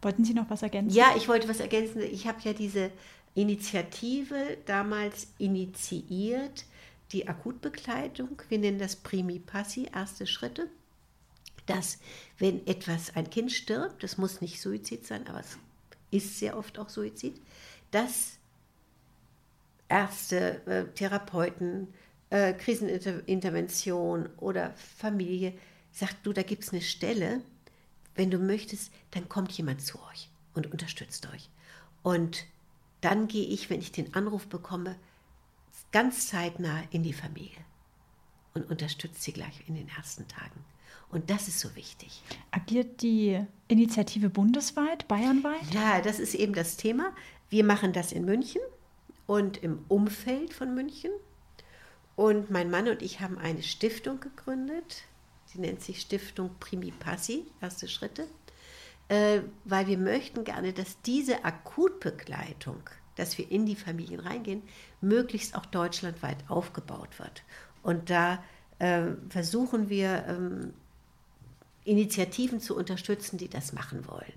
[0.00, 0.96] Wollten Sie noch was ergänzen?
[0.96, 2.00] Ja, ich wollte was ergänzen.
[2.02, 2.90] Ich habe ja diese
[3.34, 6.64] Initiative damals initiiert,
[7.12, 8.40] die Akutbegleitung.
[8.48, 10.68] Wir nennen das Primi Passi, erste Schritte.
[11.66, 11.98] Dass,
[12.38, 15.58] wenn etwas, ein Kind stirbt, das muss nicht Suizid sein, aber es
[16.10, 17.40] ist sehr oft auch Suizid,
[17.90, 18.38] dass
[19.88, 21.88] Ärzte, äh, Therapeuten,
[22.30, 25.52] äh, Krisenintervention oder Familie
[25.92, 27.42] sagt, du, da gibt es eine Stelle,
[28.14, 31.48] wenn du möchtest, dann kommt jemand zu euch und unterstützt euch.
[32.02, 32.46] Und
[33.00, 34.96] dann gehe ich, wenn ich den Anruf bekomme,
[35.92, 37.64] ganz zeitnah in die Familie
[38.54, 40.64] und unterstütze sie gleich in den ersten Tagen.
[41.10, 42.22] Und das ist so wichtig.
[42.50, 45.72] Agiert die Initiative bundesweit, bayernweit?
[45.72, 47.12] Ja, das ist eben das Thema.
[47.48, 48.60] Wir machen das in München
[49.26, 51.10] und im Umfeld von München.
[52.16, 55.04] Und mein Mann und ich haben eine Stiftung gegründet.
[55.58, 58.28] Die nennt sich Stiftung Primi Passi, erste Schritte.
[59.08, 62.78] Äh, weil wir möchten gerne, dass diese Akutbegleitung,
[63.16, 64.62] dass wir in die Familien reingehen,
[65.00, 67.42] möglichst auch deutschlandweit aufgebaut wird.
[67.82, 68.40] Und da
[68.78, 70.74] äh, versuchen wir, ähm,
[71.82, 74.34] Initiativen zu unterstützen, die das machen wollen.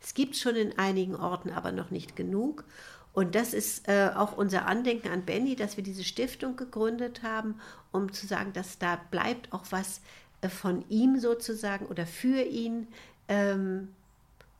[0.00, 2.64] Es gibt schon in einigen Orten, aber noch nicht genug.
[3.12, 7.56] Und das ist äh, auch unser Andenken an Benny, dass wir diese Stiftung gegründet haben,
[7.90, 10.00] um zu sagen, dass da bleibt auch was
[10.48, 12.86] von ihm sozusagen oder für ihn,
[13.28, 13.88] ähm,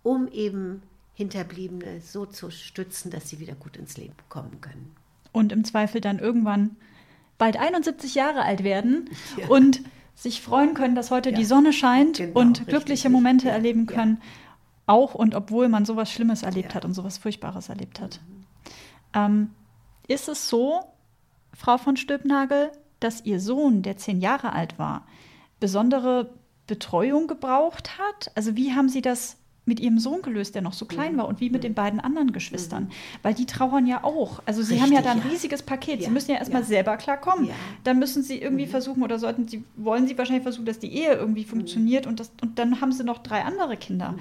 [0.02, 0.82] um eben
[1.14, 4.94] Hinterbliebene so zu stützen, dass sie wieder gut ins Leben kommen können.
[5.32, 6.76] Und im Zweifel dann irgendwann
[7.38, 9.48] bald 71 Jahre alt werden Ja.
[9.48, 9.82] und
[10.14, 11.36] sich freuen können, dass heute Ja.
[11.36, 13.12] die Sonne scheint Genau, und richtig, glückliche richtig.
[13.12, 13.94] Momente Ja, erleben ja.
[13.94, 14.20] können.
[14.86, 16.76] Auch und obwohl man sowas Schlimmes erlebt Ja.
[16.76, 18.20] hat und sowas Furchtbares erlebt hat.
[18.26, 18.44] Mhm.
[19.14, 19.50] Ähm,
[20.08, 20.80] ist es so,
[21.54, 25.06] Frau von Stülpnagel, dass Ihr Sohn, der zehn Jahre alt war,
[25.60, 26.30] besondere
[26.66, 28.30] Betreuung gebraucht hat?
[28.34, 31.18] Also wie haben Sie das mit Ihrem Sohn gelöst, der noch so klein Mhm.
[31.18, 32.90] war, und wie mit den beiden anderen Geschwistern?
[33.22, 34.40] Weil die trauern ja auch.
[34.46, 35.30] Also Sie haben ja Richtig, da ein ja.
[35.30, 35.98] riesiges Paket.
[36.00, 36.66] Sie Ja, müssen ja erstmal ja.
[36.68, 37.46] selber klarkommen.
[37.48, 37.54] Ja.
[37.84, 41.12] Dann müssen Sie irgendwie versuchen, oder sollten Sie, wollen Sie wahrscheinlich versuchen, dass die Ehe
[41.14, 41.48] irgendwie Mhm.
[41.48, 44.14] funktioniert und, das, und dann haben Sie noch drei andere Kinder.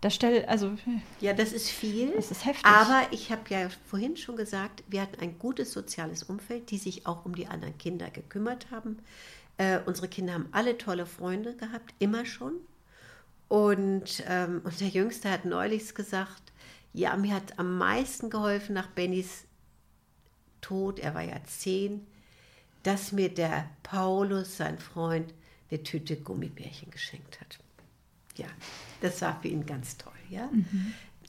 [0.00, 0.72] Das stellt, also
[1.20, 2.12] Ja, das ist viel.
[2.16, 2.64] Das ist heftig.
[2.66, 7.06] Aber ich habe ja vorhin schon gesagt, wir hatten ein gutes soziales Umfeld, die sich
[7.06, 8.98] auch um die anderen Kinder gekümmert haben.
[9.58, 12.54] Äh, unsere Kinder haben alle tolle Freunde gehabt, immer schon.
[13.48, 16.52] Und, ähm, und der Jüngste hat neulich gesagt,
[16.92, 19.44] ja, mir hat am meisten geholfen nach Bennys
[20.60, 22.06] Tod, er war ja zehn,
[22.82, 25.32] dass mir der Paulus, sein Freund,
[25.70, 27.58] eine Tüte Gummibärchen geschenkt hat.
[28.36, 28.46] Ja,
[29.00, 30.48] das war für ihn ganz toll, ja.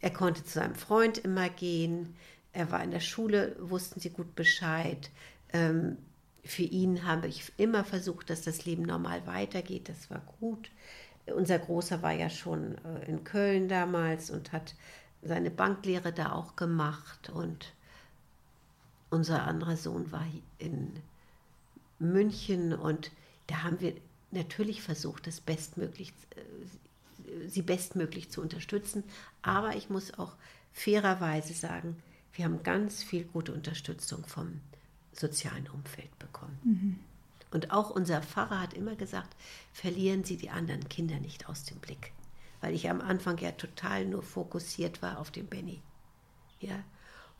[0.02, 2.16] Er konnte zu seinem Freund immer gehen.
[2.54, 5.10] Er war in der Schule, wussten sie gut Bescheid.
[5.52, 5.98] Ähm,
[6.50, 9.88] für ihn habe ich immer versucht, dass das Leben normal weitergeht.
[9.88, 10.72] Das war gut.
[11.28, 14.76] Unser Großer war ja schon äh, in Köln damals und hat
[15.22, 17.30] seine Banklehre da auch gemacht.
[17.30, 17.74] Und
[19.12, 20.26] unser anderer Sohn war
[20.58, 20.94] in
[22.00, 23.12] München und
[23.48, 23.94] da haben wir
[24.32, 29.04] natürlich versucht, das bestmöglich äh, sie bestmöglich zu unterstützen.
[29.44, 30.36] Aber ich muss auch
[30.74, 32.02] fairerweise sagen,
[32.34, 34.62] wir haben ganz viel gute Unterstützung vom
[35.20, 36.60] sozialen Umfeld bekommen.
[36.64, 37.00] Mhm.
[37.52, 39.36] Und auch unser Pfarrer hat immer gesagt,
[39.74, 42.14] verlieren Sie die anderen Kinder nicht aus dem Blick.
[42.62, 45.82] Weil ich am Anfang ja total nur fokussiert war auf den Benny.
[46.60, 46.84] Ja?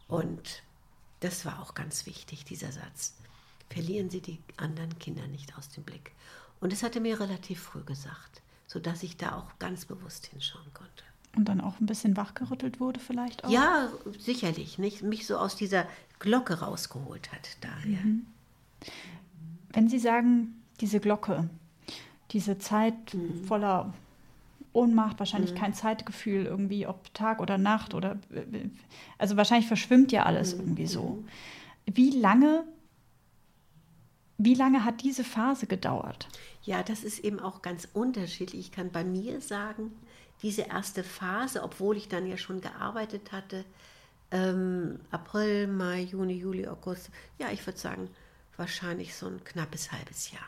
[0.08, 0.64] Und
[1.20, 3.16] das war auch ganz wichtig, dieser Satz.
[3.70, 6.12] Verlieren Sie die anderen Kinder nicht aus dem Blick.
[6.60, 10.74] Und das hat er mir relativ früh gesagt, sodass ich da auch ganz bewusst hinschauen
[10.74, 11.04] konnte.
[11.36, 13.50] Und dann auch ein bisschen wachgerüttelt wurde vielleicht auch?
[13.50, 14.80] Ja, sicherlich.
[14.80, 15.04] Nicht?
[15.04, 15.86] Mich so aus dieser
[16.20, 18.00] Glocke rausgeholt hat daher.
[18.02, 18.26] Mhm.
[19.72, 21.50] Wenn Sie sagen, diese Glocke,
[22.32, 23.46] diese Zeit mhm.
[23.46, 23.94] voller
[24.74, 25.58] Ohnmacht, wahrscheinlich mhm.
[25.58, 28.18] kein Zeitgefühl irgendwie, ob Tag oder Nacht oder
[29.18, 30.62] also wahrscheinlich verschwimmt ja alles mhm.
[30.62, 31.24] irgendwie so.
[31.88, 31.96] Mhm.
[31.96, 32.66] Wie lange,
[34.38, 36.28] wie lange hat diese Phase gedauert?
[36.64, 38.68] Ja, das ist eben auch ganz unterschiedlich.
[38.68, 39.92] Ich kann bei mir sagen,
[40.44, 43.66] diese erste Phase, obwohl ich dann ja schon gearbeitet hatte,
[44.32, 48.10] ähm, April, Mai, Juni, Juli, August, ja, ich würde sagen,
[48.58, 50.44] wahrscheinlich so ein knappes halbes Jahr.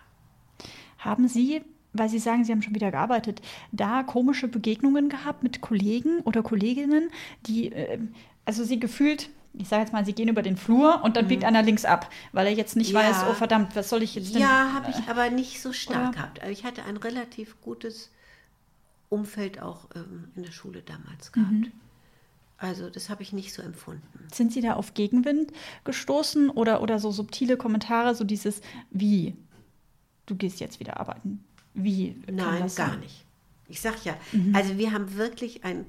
[0.99, 1.63] Haben Sie,
[1.93, 3.41] weil Sie sagen, Sie haben schon wieder gearbeitet,
[3.71, 7.09] da komische Begegnungen gehabt mit Kollegen oder Kolleginnen,
[7.47, 7.99] die, äh,
[8.45, 11.29] also Sie gefühlt, ich sage jetzt mal, Sie gehen über den Flur und dann mhm.
[11.29, 12.99] biegt einer links ab, weil er jetzt nicht ja.
[12.99, 14.41] weiß, oh verdammt, was soll ich jetzt denn?
[14.41, 16.11] Ja, habe ich aber nicht so stark oder?
[16.11, 16.41] gehabt.
[16.41, 18.11] Also ich hatte ein relativ gutes
[19.09, 21.51] Umfeld auch ähm, in der Schule damals gehabt.
[21.51, 21.71] Mhm.
[22.61, 24.27] Also das habe ich nicht so empfunden.
[24.31, 25.51] Sind Sie da auf Gegenwind
[25.83, 29.35] gestoßen oder, oder so subtile Kommentare, so dieses wie,
[30.27, 31.43] du gehst jetzt wieder arbeiten?
[31.73, 32.21] Wie?
[32.31, 33.25] Nein, gar nicht.
[33.67, 34.55] Ich sage ja, mhm.
[34.55, 35.85] also wir haben wirklich ein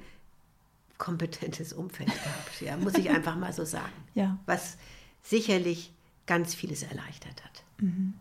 [0.96, 3.92] kompetentes Umfeld gehabt, ja, muss ich einfach mal so sagen.
[4.14, 4.38] Ja.
[4.46, 4.76] Was
[5.22, 5.92] sicherlich
[6.26, 7.64] ganz vieles erleichtert hat.
[7.78, 8.14] Mhm.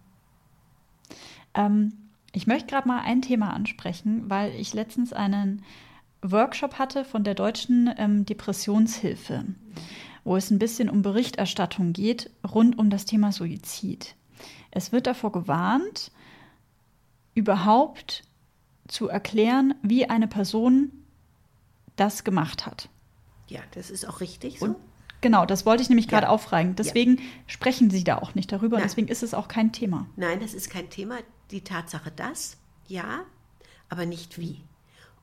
[1.53, 1.93] Ähm,
[2.33, 5.63] ich möchte gerade mal ein Thema ansprechen, weil ich letztens einen
[6.21, 9.45] Workshop hatte von der Deutschen ähm, Depressionshilfe,
[10.23, 14.15] wo es ein bisschen um Berichterstattung geht rund um das Thema Suizid.
[14.69, 16.12] Es wird davor gewarnt,
[17.34, 18.23] überhaupt
[18.88, 20.91] zu erklären, wie eine Person
[21.95, 22.89] das gemacht hat.
[23.47, 24.65] Ja, das ist auch richtig so.
[24.65, 24.75] Und
[25.21, 26.12] genau, das wollte ich nämlich ja.
[26.12, 26.75] gerade aufreigen.
[26.75, 27.23] Deswegen ja.
[27.47, 28.84] sprechen Sie da auch nicht darüber Nein.
[28.84, 30.07] und deswegen ist es auch kein Thema.
[30.15, 31.17] Nein, das ist kein Thema.
[31.51, 32.57] Die Tatsache, dass,
[32.88, 33.21] ja,
[33.89, 34.62] aber nicht wie.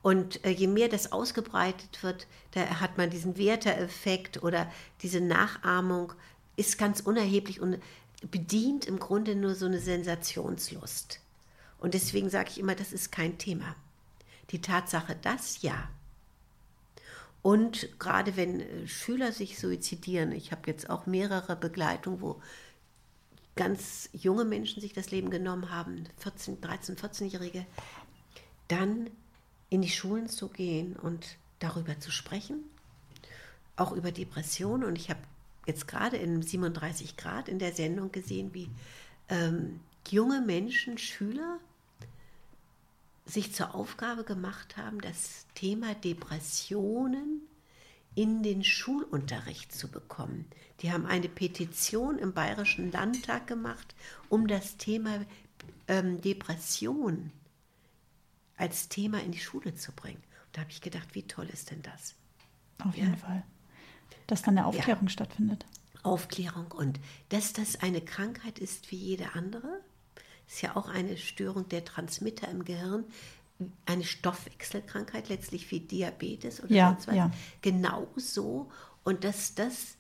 [0.02, 4.70] Und äh, je mehr das ausgebreitet wird, da hat man diesen Werteeffekt oder
[5.02, 6.12] diese Nachahmung,
[6.56, 7.78] ist ganz unerheblich und
[8.30, 11.20] bedient im Grunde nur so eine Sensationslust.
[11.78, 13.76] Und deswegen sage ich immer, das ist kein Thema.
[14.50, 15.88] Die Tatsache, dass ja.
[17.42, 22.40] Und gerade wenn äh, Schüler sich suizidieren, ich habe jetzt auch mehrere Begleitungen, wo
[23.56, 27.66] ganz junge Menschen sich das Leben genommen haben, 14, 13, 14-Jährige,
[28.68, 29.10] dann
[29.70, 32.64] in die Schulen zu gehen und darüber zu sprechen,
[33.76, 34.84] auch über Depressionen.
[34.84, 35.20] Und ich habe
[35.66, 38.70] jetzt gerade in 37 Grad in der Sendung gesehen, wie
[39.28, 41.58] ähm, junge Menschen, Schüler,
[43.26, 47.42] sich zur Aufgabe gemacht haben, das Thema Depressionen
[48.14, 50.46] in den Schulunterricht zu bekommen.
[50.80, 53.94] Die haben eine Petition im Bayerischen Landtag gemacht,
[54.30, 55.20] um das Thema
[55.88, 57.30] ähm, Depression
[58.58, 60.22] als Thema in die Schule zu bringen.
[60.46, 62.14] Und da habe ich gedacht, wie toll ist denn das?
[62.84, 63.42] Auf jeden Fall.
[64.26, 65.10] Dass dann eine Aufklärung ja.
[65.10, 65.64] stattfindet.
[66.02, 69.80] Aufklärung und dass das eine Krankheit ist wie jede andere.
[70.46, 73.04] Ist ja auch eine Störung der Transmitter im Gehirn,
[73.86, 77.16] eine Stoffwechselkrankheit, letztlich wie Diabetes oder ja, sonst was.
[77.16, 77.30] Ja.
[77.60, 78.70] Genau so.
[79.02, 79.96] Und dass das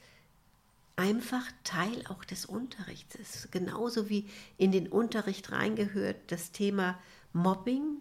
[0.96, 3.52] einfach Teil auch des Unterrichts ist.
[3.52, 6.98] Genauso wie in den Unterricht reingehört das Thema
[7.32, 7.98] Mobbing,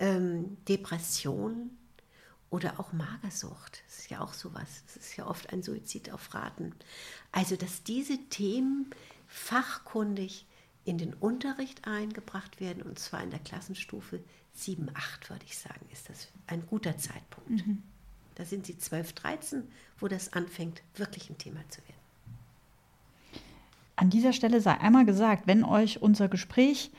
[0.00, 1.70] ähm, Depression
[2.48, 3.82] oder auch Magersucht.
[3.86, 4.82] Das ist ja auch sowas.
[4.86, 6.74] Das ist ja oft ein Suizid auf Raten.
[7.30, 8.90] Also, dass diese Themen
[9.28, 10.46] fachkundig
[10.84, 14.20] in den Unterricht eingebracht werden, und zwar in der Klassenstufe
[14.54, 17.50] 7, 8, würde ich sagen, ist das ein guter Zeitpunkt.
[17.50, 17.82] Mhm.
[18.34, 22.00] Da sind sie 12, 13, wo das anfängt, wirklich ein Thema zu werden.
[23.96, 26.90] An dieser Stelle sei einmal gesagt, wenn euch unser Gespräch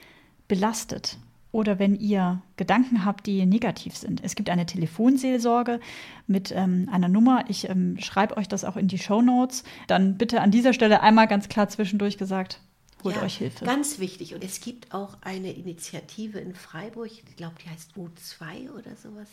[0.48, 1.18] belastet,
[1.52, 4.24] oder wenn ihr Gedanken habt, die negativ sind.
[4.24, 5.80] Es gibt eine Telefonseelsorge
[6.28, 7.46] mit ähm, einer Nummer.
[7.50, 9.64] Ich ähm, schreibe euch das auch in die Show Notes.
[9.88, 12.62] Dann bitte an dieser Stelle einmal ganz klar zwischendurch gesagt,
[13.04, 13.66] holt ja, euch Hilfe.
[13.66, 14.34] Ganz wichtig.
[14.34, 19.28] Und es gibt auch eine Initiative in Freiburg, ich glaube, die heißt U2 oder sowas.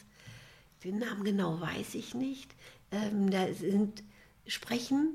[0.82, 2.52] Den Namen genau weiß ich nicht.
[2.90, 4.02] Ähm, da sind,
[4.46, 5.10] sprechen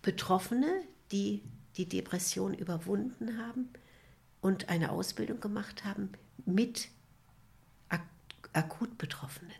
[0.00, 0.68] Betroffene,
[1.10, 1.42] die
[1.76, 3.68] die Depression überwunden haben
[4.42, 6.10] und eine Ausbildung gemacht haben
[6.44, 6.88] mit
[8.52, 9.54] akut Betroffenen.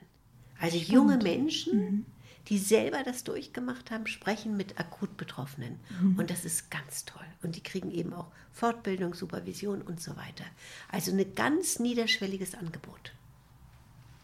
[0.60, 2.04] Also junge Menschen,
[2.48, 5.78] die selber das durchgemacht haben, sprechen mit akut Betroffenen.
[6.18, 7.24] Und das ist ganz toll.
[7.42, 10.44] Und die kriegen eben auch Fortbildung, Supervision und so weiter.
[10.90, 13.14] Also ein ganz niederschwelliges Angebot.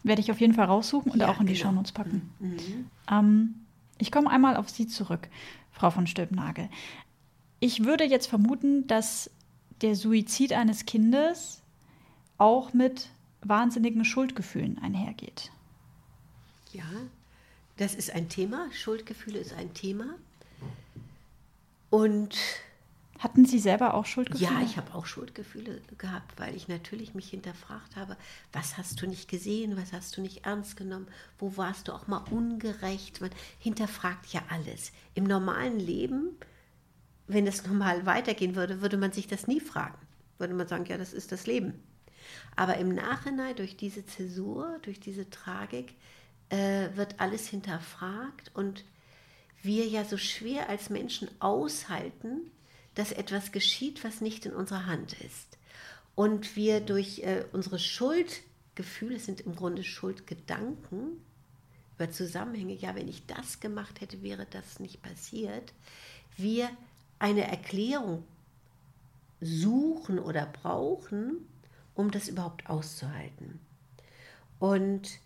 [0.03, 1.69] Werde ich auf jeden Fall raussuchen und Ja, auch in die genau.
[1.69, 2.29] Shownotes packen.
[3.11, 3.55] Ähm,
[3.97, 5.27] ich komme einmal auf Sie zurück,
[5.71, 6.69] Frau von Stülpnagel.
[7.59, 9.29] Ich würde jetzt vermuten, dass
[9.81, 11.61] der Suizid eines Kindes
[12.37, 13.09] auch mit
[13.41, 15.51] wahnsinnigen Schuldgefühlen einhergeht.
[16.71, 16.83] Ja,
[17.77, 18.67] das ist ein Thema.
[18.71, 20.15] Schuldgefühle ist ein Thema.
[21.89, 22.35] Und
[23.19, 24.49] Hatten Sie selber auch Schuldgefühle?
[24.49, 28.15] ja, ich habe auch Schuldgefühle gehabt, weil ich natürlich mich hinterfragt habe,
[28.53, 32.07] was hast du nicht gesehen, was hast du nicht ernst genommen, wo warst du auch
[32.07, 33.19] mal ungerecht.
[33.19, 34.93] Man hinterfragt ja alles.
[35.15, 36.29] Im normalen Leben,
[37.29, 39.97] wenn es normal weitergehen würde, würde man sich das nie fragen.
[40.39, 41.75] Würde man sagen, ja, das ist das Leben.
[42.55, 45.93] Aber im Nachhinein, durch diese Zäsur, durch diese Tragik,
[46.49, 48.83] äh, wird alles hinterfragt und
[49.61, 52.51] wir ja so schwer als Menschen aushalten,
[52.95, 55.57] dass etwas geschieht, was nicht in unserer Hand ist.
[56.15, 61.21] Und wir durch äh, unsere Schuldgefühle, sind im Grunde Schuldgedanken,
[61.95, 65.73] über Zusammenhänge, ja, wenn ich das gemacht hätte, wäre das nicht passiert,
[66.37, 66.69] wir
[67.19, 68.23] eine Erklärung
[69.41, 71.47] suchen oder brauchen,
[71.95, 73.59] um das überhaupt auszuhalten.
[74.59, 75.19] Und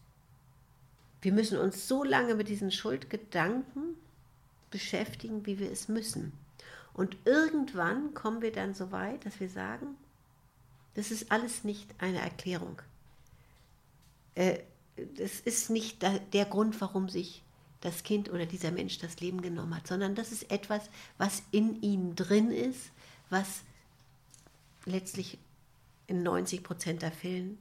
[1.21, 3.95] wir müssen uns so lange mit diesen Schuldgedanken
[4.69, 6.33] beschäftigen, wie wir es müssen.
[6.93, 9.95] Und irgendwann kommen wir dann so weit, dass wir sagen,
[10.95, 12.81] das ist alles nicht eine Erklärung.
[14.35, 14.59] Äh,
[14.95, 17.43] das ist nicht der Grund, warum sich
[17.83, 21.81] das Kind oder dieser Mensch das Leben genommen hat, sondern das ist etwas, was in
[21.81, 22.91] ihnen drin ist,
[23.29, 23.63] was
[24.85, 25.37] letztlich
[26.07, 27.57] in 90 Prozent der Fällen,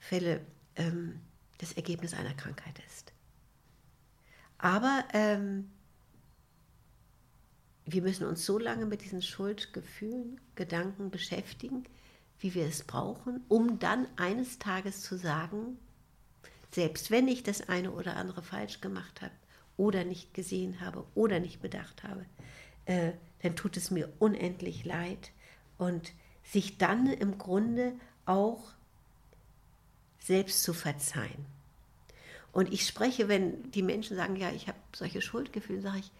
[0.00, 0.40] Fälle
[0.76, 1.20] ähm,
[1.58, 3.12] das Ergebnis einer Krankheit ist.
[4.58, 5.70] Aber ähm,
[7.84, 11.84] wir müssen uns so lange mit diesen Schuldgefühlen, Gedanken beschäftigen,
[12.40, 15.78] wie wir es brauchen, um dann eines Tages zu sagen,
[16.72, 19.32] selbst wenn ich das eine oder andere falsch gemacht habe
[19.76, 22.24] oder nicht gesehen habe oder nicht bedacht habe,
[22.86, 25.32] äh, dann tut es mir unendlich leid
[25.78, 26.12] und
[26.44, 27.94] sich dann im Grunde
[28.26, 28.72] auch
[30.18, 31.46] selbst zu verzeihen.
[32.52, 36.12] Und ich spreche, wenn die Menschen sagen, ja, ich habe solche Schuldgefühle, sage ich,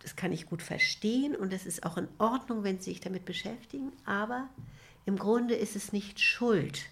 [0.00, 3.24] das kann ich gut verstehen und das ist auch in Ordnung, wenn Sie sich damit
[3.24, 4.48] beschäftigen, aber
[5.06, 6.86] im Grunde ist es nicht Schuld.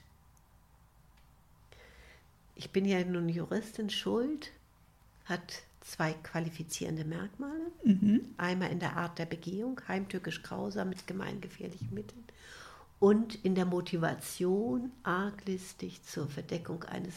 [2.55, 4.51] Ich bin ja nun Juristin, Schuld
[5.25, 7.71] hat zwei qualifizierende Merkmale.
[8.37, 12.25] Einmal in der Art der Begehung, heimtückisch grausam mit gemeingefährlichen Mitteln
[13.01, 17.15] und in der Motivation, arglistig zur Verdeckung eines,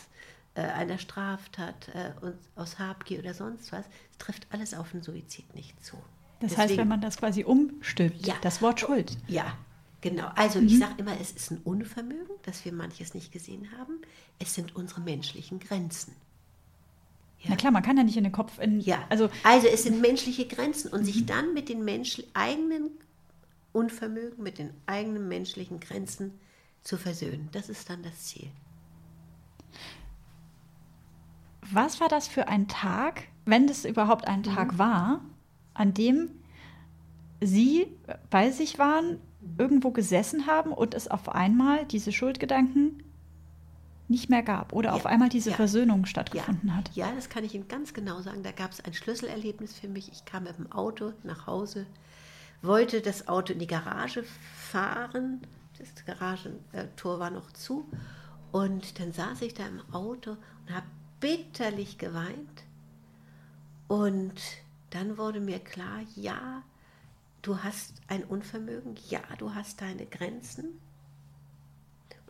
[0.55, 3.85] äh, einer Straftat äh, und aus Habgier oder sonst was.
[4.11, 5.97] Es trifft alles auf den Suizid nicht zu.
[6.39, 8.33] Das heißt, Deswegen- wenn man das quasi umstülpt, Ja.
[8.41, 9.15] das Wort Schuld.
[9.27, 9.55] ja,
[10.01, 10.27] genau.
[10.35, 13.99] Also ich sage immer, es ist ein Unvermögen, dass wir manches nicht gesehen haben.
[14.39, 16.13] Es sind unsere menschlichen Grenzen.
[17.47, 18.59] Na klar, man kann ja nicht in den Kopf.
[18.59, 22.89] In, Ja, Also, also es sind menschliche Grenzen und sich dann mit den Mensch eigenen
[23.73, 26.31] Unvermögen, mit den eigenen menschlichen Grenzen
[26.81, 28.49] zu versöhnen, das ist dann das Ziel.
[31.71, 35.21] was war das für ein Tag, wenn das überhaupt ein Tag war,
[35.73, 36.29] an dem
[37.41, 37.87] Sie
[38.29, 39.19] bei sich waren,
[39.57, 43.03] irgendwo gesessen haben und es auf einmal diese Schuldgedanken
[44.07, 45.55] nicht mehr gab oder Ja, auf einmal diese ja.
[45.55, 46.91] Versöhnung stattgefunden hat?
[46.95, 48.43] Ja, das kann ich Ihnen ganz genau sagen.
[48.43, 50.11] Da gab es ein Schlüsselerlebnis für mich.
[50.11, 51.85] Ich kam mit dem Auto nach Hause,
[52.61, 55.41] wollte das Auto in die Garage fahren.
[55.77, 57.89] Das Garagentor war noch zu.
[58.51, 60.85] Und dann saß ich da im Auto und habe
[61.19, 62.63] bitterlich geweint.
[63.87, 64.41] Und
[64.91, 66.63] dann wurde mir klar, ja,
[67.41, 70.79] du hast ein Unvermögen, ja, du hast deine Grenzen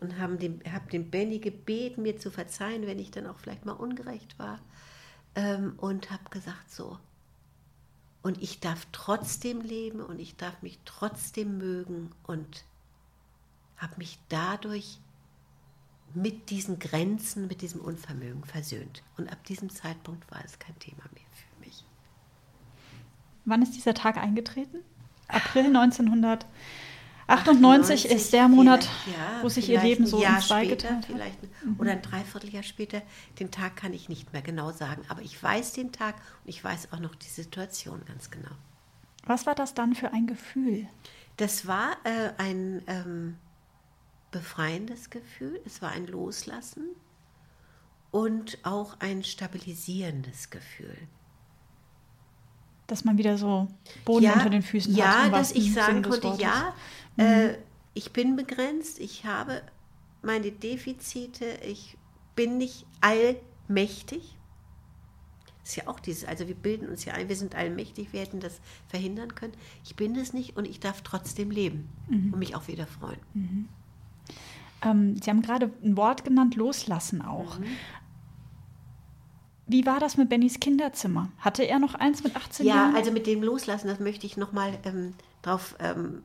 [0.00, 3.64] und haben dem, habe dem Benny gebeten, mir zu verzeihen, wenn ich dann auch vielleicht
[3.64, 4.60] mal ungerecht war.
[5.34, 6.98] Ähm, und habe gesagt, so.
[8.22, 12.64] Und ich darf trotzdem leben und ich darf mich trotzdem mögen und
[13.76, 14.98] habe mich dadurch
[16.14, 19.02] mit diesen Grenzen, mit diesem Unvermögen versöhnt.
[19.16, 21.84] Und ab diesem Zeitpunkt war es kein Thema mehr für mich.
[23.44, 24.78] Wann ist dieser Tag eingetreten?
[25.28, 25.70] April
[27.28, 31.06] 1998 ist der Monat, ja, wo sich Ihr Leben so in zwei später, geteilt hat.
[31.06, 31.38] vielleicht
[31.78, 33.02] oder ein Dreivierteljahr später.
[33.40, 36.14] Den Tag kann ich nicht mehr genau sagen, aber ich weiß den Tag
[36.44, 38.54] und ich weiß auch noch die Situation ganz genau.
[39.24, 40.86] Was war das dann für ein Gefühl?
[41.36, 43.36] Das war äh, ein ähm,
[44.30, 46.84] befreiendes Gefühl, es war ein Loslassen
[48.12, 50.96] und auch ein stabilisierendes Gefühl.
[52.86, 53.68] Dass man wieder so
[54.04, 55.32] Boden ja, unter den Füßen ja, hat.
[55.32, 56.42] Ja, dass ich sagen Sinne des konnte, Wortes.
[56.42, 56.74] ja,
[57.16, 57.54] äh,
[57.94, 59.62] ich bin begrenzt, ich habe
[60.22, 61.96] meine Defizite, ich
[62.34, 64.36] bin nicht allmächtig.
[65.60, 68.20] Das ist ja auch dieses, also wir bilden uns ja ein, wir sind allmächtig, wir
[68.20, 69.54] hätten das verhindern können.
[69.82, 73.18] Ich bin es nicht und ich darf trotzdem leben und mich auch wieder freuen.
[74.82, 77.58] Ähm, Sie haben gerade ein Wort genannt, loslassen auch.
[79.66, 81.30] Wie war das mit Bennys Kinderzimmer?
[81.38, 82.96] Hatte er noch eins mit 18 Ja, Jahren?
[82.96, 86.22] also mit dem Loslassen, das möchte ich nochmal ähm, drauf ähm,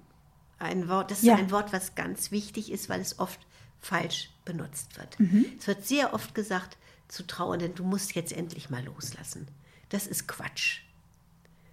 [0.60, 1.36] ein Wort, das ist Ja.
[1.36, 3.40] ein Wort, was ganz wichtig ist, weil es oft
[3.80, 5.20] falsch benutzt wird.
[5.20, 5.46] Mhm.
[5.60, 6.78] Es wird sehr oft gesagt
[7.08, 9.48] zu Trauernden, du musst jetzt endlich mal loslassen.
[9.90, 10.82] Das ist Quatsch.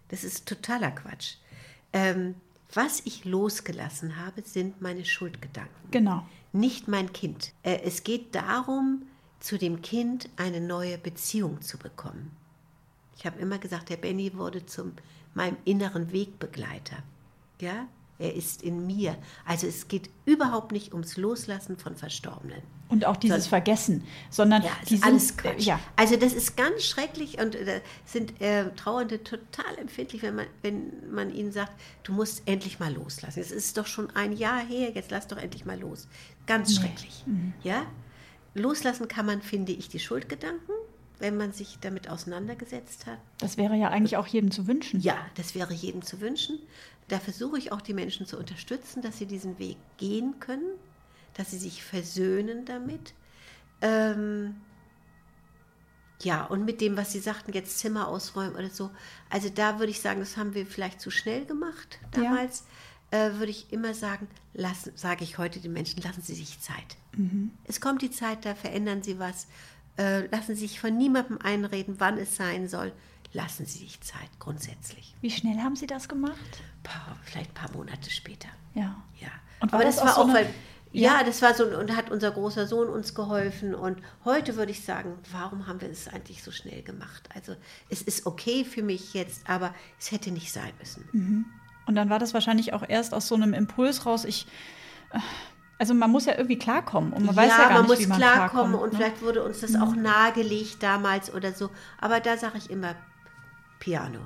[0.09, 1.35] Das ist totaler Quatsch.
[1.93, 2.35] Ähm,
[2.73, 6.27] was ich losgelassen habe, sind meine Schuldgedanken Genau.
[6.53, 7.53] nicht mein Kind.
[7.63, 9.03] Äh, Es geht darum,
[9.41, 12.31] zu dem Kind eine neue Beziehung zu bekommen.
[13.17, 14.93] Ich habe immer gesagt, der Benny wurde zu
[15.35, 16.97] meinem inneren Wegbegleiter.
[17.61, 17.87] Ja,
[18.21, 19.17] er ist in mir.
[19.45, 22.63] Also es geht überhaupt nicht ums Loslassen von Verstorbenen.
[22.89, 25.61] Und auch dieses So- Vergessen, sondern Ja, die ist sind, alles Quatsch.
[25.63, 30.47] Ja, Also das ist ganz schrecklich und äh, sind äh, Trauernde total empfindlich, wenn man,
[30.63, 31.73] wenn man ihnen sagt,
[32.05, 33.41] du musst endlich mal loslassen.
[33.41, 36.09] Es ist doch schon ein Jahr her, jetzt lass doch endlich mal los.
[36.47, 37.23] Ganz schrecklich.
[37.27, 37.53] Mhm.
[37.63, 37.85] Ja?
[38.59, 40.75] Loslassen kann man, finde ich, die Schuldgedanken,
[41.19, 43.19] wenn man sich damit auseinandergesetzt hat.
[43.39, 45.01] das wäre ja eigentlich auch jedem zu wünschen.
[45.01, 46.59] Ja, das wäre jedem zu wünschen.
[47.09, 50.75] Da versuche ich auch die Menschen zu unterstützen, dass sie diesen Weg gehen können,
[51.35, 53.15] dass sie sich versöhnen damit.
[53.81, 54.57] Ähm,
[56.23, 58.91] ja, und mit dem, was Sie sagten, jetzt Zimmer ausräumen oder so.
[59.31, 62.59] Also da würde ich sagen, das haben wir vielleicht zu schnell gemacht Ja.
[63.11, 66.97] Äh, würde ich immer sagen, lassen, sage ich heute den Menschen, lassen Sie sich Zeit.
[67.65, 69.47] Es kommt die Zeit, da verändern Sie was.
[69.97, 72.93] Äh, lassen Sie sich von niemandem einreden, wann es sein soll.
[73.33, 75.15] Lassen Sie sich Zeit, grundsätzlich.
[75.21, 76.39] Wie schnell haben Sie das gemacht?
[76.83, 78.49] Paar, vielleicht ein paar Monate später.
[78.75, 79.03] Ja.
[79.21, 79.29] Ja.
[79.61, 80.47] Und war Aber das das, auch war so auch, weil,
[80.93, 81.25] ja, Ja.
[81.25, 83.75] das war so, und hat unser großer Sohn uns geholfen.
[83.75, 87.29] Und heute würde ich sagen, warum haben wir es eigentlich so schnell gemacht?
[87.35, 87.57] Also,
[87.91, 91.47] es ist okay für mich jetzt, aber es hätte nicht sein müssen.
[91.89, 94.47] Und dann war das wahrscheinlich auch erst aus so einem Impuls raus, ich.
[95.11, 95.19] äh,
[95.79, 98.07] Also man muss ja irgendwie klarkommen und man weiß ja gar man nicht, muss wie
[98.07, 98.99] man klarkommen klarkommt, und ne?
[98.99, 101.71] vielleicht wurde uns das auch nahegelegt damals oder so.
[102.01, 102.95] Aber da sage ich immer
[103.79, 104.19] Piano,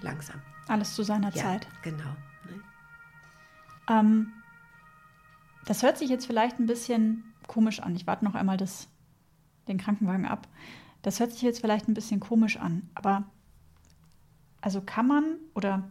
[0.00, 0.40] langsam.
[0.68, 1.66] Alles zu seiner Ja, Zeit.
[1.82, 2.04] genau.
[2.48, 2.62] Ne?
[3.90, 4.32] Ähm,
[5.66, 7.96] das hört sich jetzt vielleicht ein bisschen komisch an.
[7.96, 8.88] Ich warte noch einmal das,
[9.68, 10.46] den Krankenwagen ab.
[11.02, 13.24] Das hört sich jetzt vielleicht ein bisschen komisch an, aber
[14.62, 15.24] also kann man
[15.54, 15.82] oder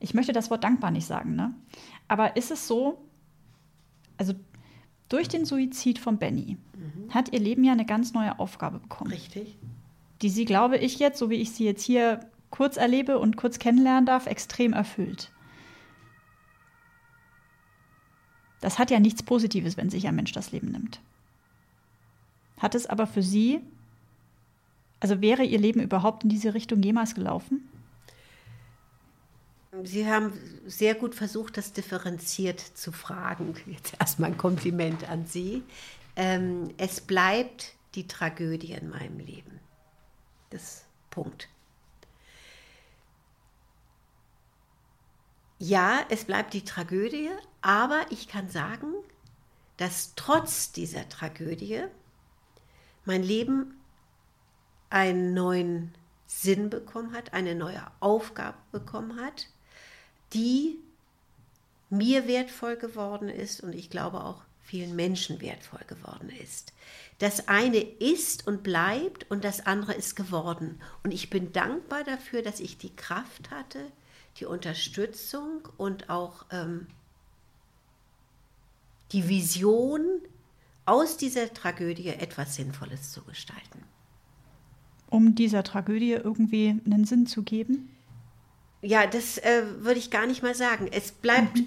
[0.00, 1.54] ich möchte das Wort dankbar nicht sagen, ne?
[2.08, 3.04] Aber ist es so,
[4.16, 4.34] also
[5.08, 6.56] durch den Suizid von Benny
[7.10, 9.56] hat ihr Leben ja eine ganz neue Aufgabe bekommen Richtig?
[10.22, 12.20] die sie, glaube ich, jetzt, so wie ich sie jetzt hier
[12.50, 15.30] kurz erlebe und kurz kennenlernen darf, extrem erfüllt.
[18.60, 21.00] Das hat ja nichts Positives, wenn sich ein Mensch das Leben nimmt.
[22.58, 23.60] Hat es aber für sie,
[25.00, 27.68] also wäre ihr Leben überhaupt in diese Richtung jemals gelaufen?
[29.84, 30.32] Sie haben
[30.66, 33.54] sehr gut versucht, das differenziert zu fragen.
[33.66, 35.62] Jetzt erstmal ein Kompliment an Sie.
[36.16, 39.60] Ähm, es bleibt die Tragödie in meinem Leben.
[40.50, 41.48] Das Punkt.
[45.58, 47.30] Ja, es bleibt die Tragödie,
[47.62, 48.92] aber ich kann sagen,
[49.78, 51.84] dass trotz dieser Tragödie
[53.06, 53.74] mein Leben
[54.90, 55.94] einen neuen
[56.26, 59.48] Sinn bekommen hat, eine neue Aufgabe bekommen hat,
[60.32, 60.78] die
[61.90, 66.72] mir wertvoll geworden ist und ich glaube auch vielen Menschen wertvoll geworden ist.
[67.18, 70.80] Das eine ist und bleibt und das andere ist geworden.
[71.04, 73.80] Und ich bin dankbar dafür, dass ich die Kraft hatte,
[74.38, 76.88] die Unterstützung und auch ähm,
[79.12, 80.20] die Vision,
[80.86, 83.82] aus dieser Tragödie etwas Sinnvolles zu gestalten.
[85.10, 87.95] Um dieser Tragödie irgendwie einen Sinn zu geben?
[88.86, 90.88] Ja, das äh, würde ich gar nicht mal sagen.
[90.92, 91.58] Es bleibt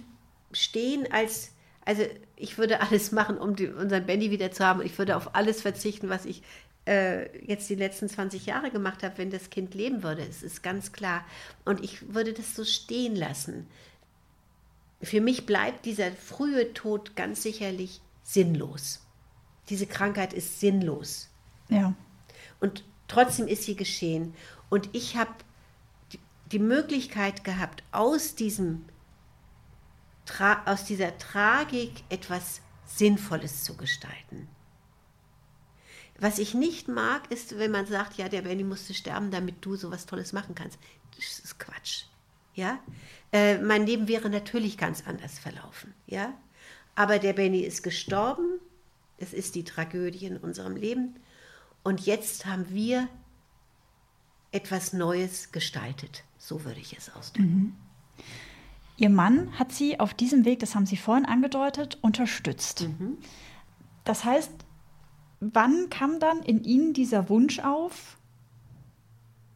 [0.54, 1.52] stehen als,
[1.84, 2.04] also
[2.38, 4.82] ich würde alles machen, um die, unseren Benny wieder zu haben.
[4.82, 6.44] Ich würde auf alles verzichten, was ich
[6.88, 10.22] äh, jetzt die letzten 20 Jahre gemacht habe, wenn das Kind leben würde.
[10.22, 11.26] Es ist ganz klar.
[11.66, 13.68] Und ich würde das so stehen lassen.
[15.02, 19.06] Für mich bleibt dieser frühe Tod ganz sicherlich sinnlos.
[19.68, 21.30] Diese Krankheit ist sinnlos.
[21.68, 21.94] Ja.
[22.62, 24.34] Und trotzdem ist sie geschehen.
[24.70, 25.32] Und ich habe
[26.52, 28.86] die- Möglichkeit gehabt, aus, diesem,
[30.66, 34.48] aus dieser Tragik etwas Sinnvolles zu gestalten.
[36.20, 39.76] Was ich nicht mag, ist, wenn man sagt, ja, der Benny musste sterben, damit du
[39.76, 40.78] sowas Tolles machen kannst.
[41.16, 42.04] Das ist Quatsch.
[42.56, 42.80] Ja?
[43.32, 45.94] Äh, mein Leben wäre natürlich ganz anders verlaufen.
[46.08, 46.34] Ja?
[46.96, 48.60] Aber der Benny ist gestorben.
[49.18, 51.16] Es ist die Tragödie in unserem Leben.
[51.84, 53.08] Und jetzt haben wir
[54.52, 56.24] etwas Neues gestaltet.
[56.40, 57.54] So würde ich es ausdrücken.
[57.54, 57.74] Mhm.
[58.98, 62.88] Ihr Mann hat Sie auf diesem Weg, das haben Sie vorhin angedeutet, unterstützt.
[62.88, 63.18] Mhm.
[64.04, 64.52] Das heißt,
[65.40, 68.18] wann kam dann in Ihnen dieser Wunsch auf,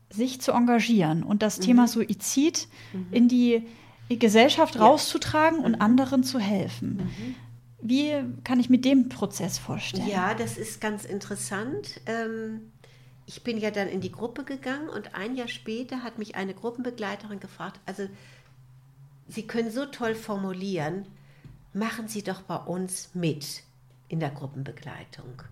[0.09, 1.63] sich zu engagieren und das mhm.
[1.63, 3.07] Thema Suizid mhm.
[3.11, 3.67] in die
[4.09, 4.81] Gesellschaft ja.
[4.81, 5.81] rauszutragen und mhm.
[5.81, 6.97] anderen zu helfen?
[6.97, 7.35] Mhm.
[7.81, 8.13] Wie
[8.45, 10.07] kann ich mir den Prozess vorstellen?
[10.07, 11.99] Ja, das ist ganz interessant.
[12.05, 12.71] Ähm,
[13.25, 16.53] ich bin ja dann in die Gruppe gegangen und ein Jahr später hat mich eine
[16.53, 18.07] Gruppenbegleiterin gefragt, also
[19.27, 21.07] Sie können so toll formulieren,
[21.73, 23.63] machen Sie doch bei uns mit
[24.09, 25.43] in der Gruppenbegleitung.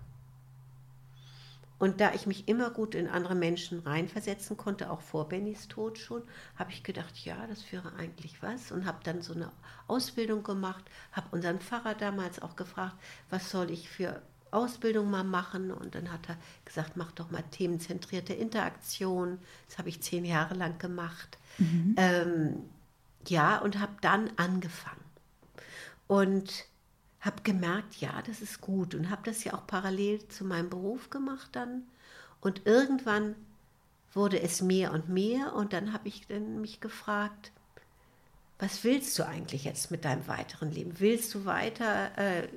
[1.82, 5.98] Und da ich mich immer gut in andere Menschen reinversetzen konnte, auch vor Bennys Tod
[5.98, 6.22] schon,
[6.54, 8.70] habe ich gedacht, ja, das wäre eigentlich was.
[8.70, 9.50] Und habe dann so eine
[9.88, 12.94] Ausbildung gemacht, habe unseren Pfarrer damals auch gefragt,
[13.30, 15.70] was soll ich für Ausbildung mal machen.
[15.70, 19.38] Und dann hat er gesagt, mach doch mal themenzentrierte Interaktion.
[19.68, 21.38] Das habe ich zehn Jahre lang gemacht.
[21.58, 21.94] Mhm.
[21.96, 22.56] Ähm,
[23.26, 25.00] ja, und habe dann angefangen.
[26.06, 26.66] Und
[27.20, 31.08] habe gemerkt, ja, das ist gut und habe das ja auch parallel zu meinem Beruf
[31.08, 31.84] gemacht dann.
[32.40, 33.36] Und irgendwann
[34.12, 37.52] wurde es mehr und mehr und dann habe ich dann mich gefragt,
[38.58, 40.98] was willst du eigentlich jetzt mit deinem weiteren Leben?
[40.98, 42.48] Willst du weiter äh,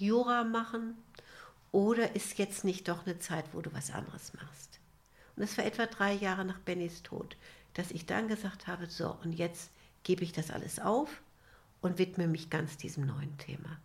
[0.00, 0.96] Jura machen
[1.72, 4.80] oder ist jetzt nicht doch eine Zeit, wo du was anderes machst?
[5.36, 7.36] Und es war etwa drei Jahre nach Bennys Tod,
[7.74, 9.70] dass ich dann gesagt habe, so und jetzt
[10.02, 11.20] gebe ich das alles auf
[11.82, 13.78] und widme mich ganz diesem neuen Thema.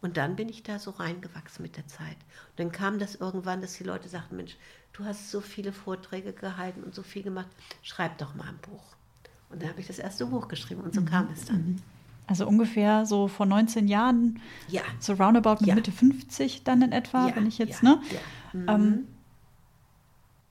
[0.00, 2.16] Und dann bin ich da so reingewachsen mit der Zeit.
[2.50, 4.56] Und dann kam das irgendwann, dass die Leute sagten, Mensch,
[4.92, 7.48] du hast so viele Vorträge gehalten und so viel gemacht,
[7.82, 8.84] schreib doch mal ein Buch.
[9.48, 11.06] Und dann habe ich das erste Buch geschrieben und so mhm.
[11.06, 11.56] kam es dann.
[11.56, 11.82] Mhm.
[12.26, 14.80] Also ungefähr so vor 19 Jahren, ja.
[14.98, 15.74] so roundabout mit ja.
[15.74, 17.36] Mitte 50 dann in etwa, ja.
[17.36, 18.00] wenn ich jetzt, ne?
[18.52, 18.68] Mhm.
[18.68, 19.08] Ähm,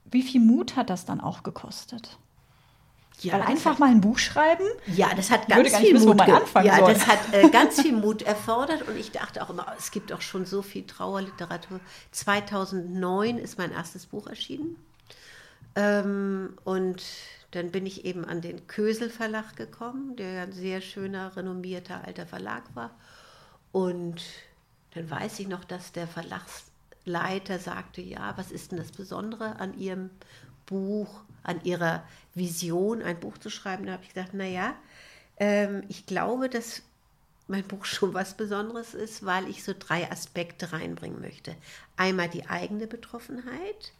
[0.04, 2.18] wie viel Mut hat das dann auch gekostet?
[3.20, 4.64] Ja, Weil einfach hat, mal ein Buch schreiben.
[4.86, 6.20] Ja, das hat ganz viel wissen, Mut.
[6.26, 6.92] ja, soll.
[6.92, 10.20] das hat äh, ganz viel Mut erfordert und ich dachte auch immer, es gibt auch
[10.20, 11.80] schon so viel Trauerliteratur.
[12.10, 14.76] 2009 ist mein erstes Buch erschienen
[15.76, 17.02] ähm, und
[17.54, 22.26] dann bin ich eben an den Kösel Verlag gekommen, der ein sehr schöner, renommierter alter
[22.26, 22.90] Verlag war.
[23.72, 24.22] Und
[24.94, 29.78] dann weiß ich noch, dass der Verlagsleiter sagte, ja, was ist denn das Besondere an
[29.78, 30.10] Ihrem
[30.66, 31.24] Buch?
[31.44, 32.02] an ihrer
[32.34, 33.86] Vision, ein Buch zu schreiben.
[33.86, 34.74] Da habe ich gesagt, naja,
[35.36, 36.82] ähm, ich glaube, dass
[37.46, 41.54] mein Buch schon was Besonderes ist, weil ich so drei Aspekte reinbringen möchte.
[41.96, 43.92] Einmal die eigene Betroffenheit,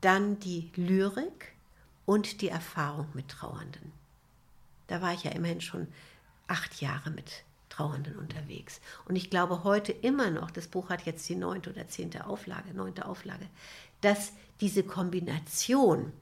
[0.00, 1.52] dann die Lyrik
[2.08, 3.92] und die Erfahrung mit Trauernden.
[4.86, 5.88] Da war ich ja immerhin schon
[6.46, 8.80] acht Jahre mit Trauernden unterwegs.
[9.04, 12.72] Und ich glaube heute immer noch, das Buch hat jetzt die neunte oder zehnte Auflage,
[12.72, 13.46] neunte Auflage,
[14.00, 14.32] dass
[14.62, 16.14] diese Kombination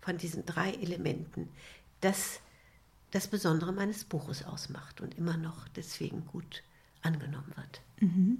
[0.00, 1.48] von diesen drei Elementen,
[2.00, 2.38] das
[3.10, 6.62] das Besondere meines Buches ausmacht und immer noch deswegen gut
[7.02, 7.80] angenommen wird.
[7.98, 8.38] Mhm.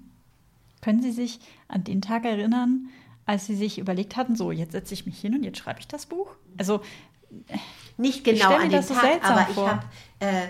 [0.80, 2.88] Können Sie sich an den Tag erinnern,
[3.28, 5.86] als Sie sich überlegt hatten, so jetzt setze ich mich hin und jetzt schreibe ich
[5.86, 6.30] das Buch?
[6.56, 6.82] Also
[7.98, 9.64] nicht genau an den Tag, aber vor.
[9.66, 9.86] ich habe
[10.20, 10.48] äh,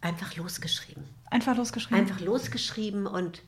[0.00, 1.02] einfach losgeschrieben.
[1.28, 1.98] Einfach losgeschrieben.
[1.98, 3.42] Einfach losgeschrieben und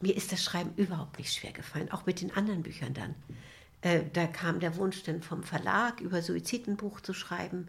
[0.00, 3.14] mir ist das Schreiben überhaupt nicht schwer gefallen, auch mit den anderen Büchern dann.
[3.82, 7.68] Äh, da kam der Wunsch dann vom Verlag, über Suizid ein Buch zu schreiben.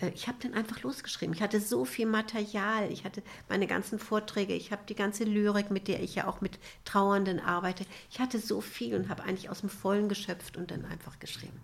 [0.00, 1.34] Äh, ich habe dann einfach losgeschrieben.
[1.34, 2.90] Ich hatte so viel Material.
[2.90, 4.54] Ich hatte meine ganzen Vorträge.
[4.54, 7.84] Ich habe die ganze Lyrik, mit der ich ja auch mit Trauernden arbeite.
[8.10, 11.60] Ich hatte so viel und habe eigentlich aus dem Vollen geschöpft und dann einfach geschrieben.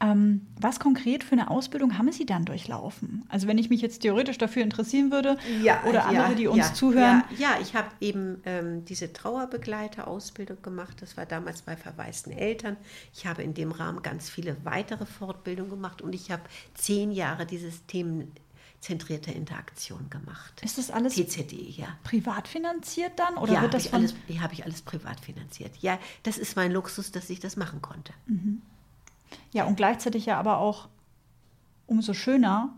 [0.00, 3.24] Ähm, was konkret für eine Ausbildung haben Sie dann durchlaufen?
[3.28, 6.68] Also wenn ich mich jetzt theoretisch dafür interessieren würde ja, oder andere, ja, die uns
[6.68, 7.24] ja, zuhören.
[7.36, 10.98] Ja, ich habe eben ähm, diese Trauerbegleiter-Ausbildung gemacht.
[11.00, 12.76] Das war damals bei verwaisten Eltern.
[13.12, 16.42] Ich habe in dem Rahmen ganz viele weitere Fortbildungen gemacht und ich habe
[16.74, 20.62] zehn Jahre dieses themenzentrierte Interaktion gemacht.
[20.62, 21.88] Ist das alles TZD, ja.
[22.04, 23.36] privat finanziert dann?
[23.36, 25.72] Oder ja, wird das habe ich, hab ich alles privat finanziert.
[25.80, 28.12] Ja, das ist mein Luxus, dass ich das machen konnte.
[28.26, 28.62] Mhm.
[29.52, 30.88] Ja, und gleichzeitig ja aber auch
[31.86, 32.74] umso schöner,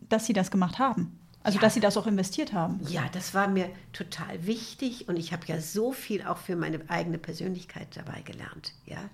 [0.00, 1.18] dass sie das gemacht haben.
[1.42, 1.62] Also, ja.
[1.62, 2.80] dass sie das auch investiert haben.
[2.88, 6.80] Ja, das war mir total wichtig und ich habe ja so viel auch für meine
[6.88, 8.74] eigene Persönlichkeit dabei gelernt.
[8.86, 9.10] Ja,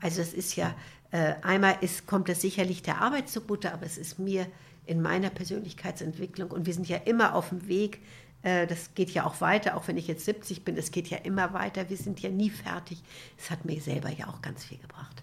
[0.00, 0.74] also es ist ja
[1.10, 4.46] äh, einmal ist, kommt das sicherlich der Arbeit zugute, aber es ist mir
[4.86, 8.00] in meiner Persönlichkeitsentwicklung und wir sind ja immer auf dem Weg,
[8.42, 11.52] das geht ja auch weiter, auch wenn ich jetzt 70 bin, es geht ja immer
[11.52, 11.88] weiter.
[11.88, 13.02] Wir sind ja nie fertig.
[13.38, 15.22] Es hat mir selber ja auch ganz viel gebracht.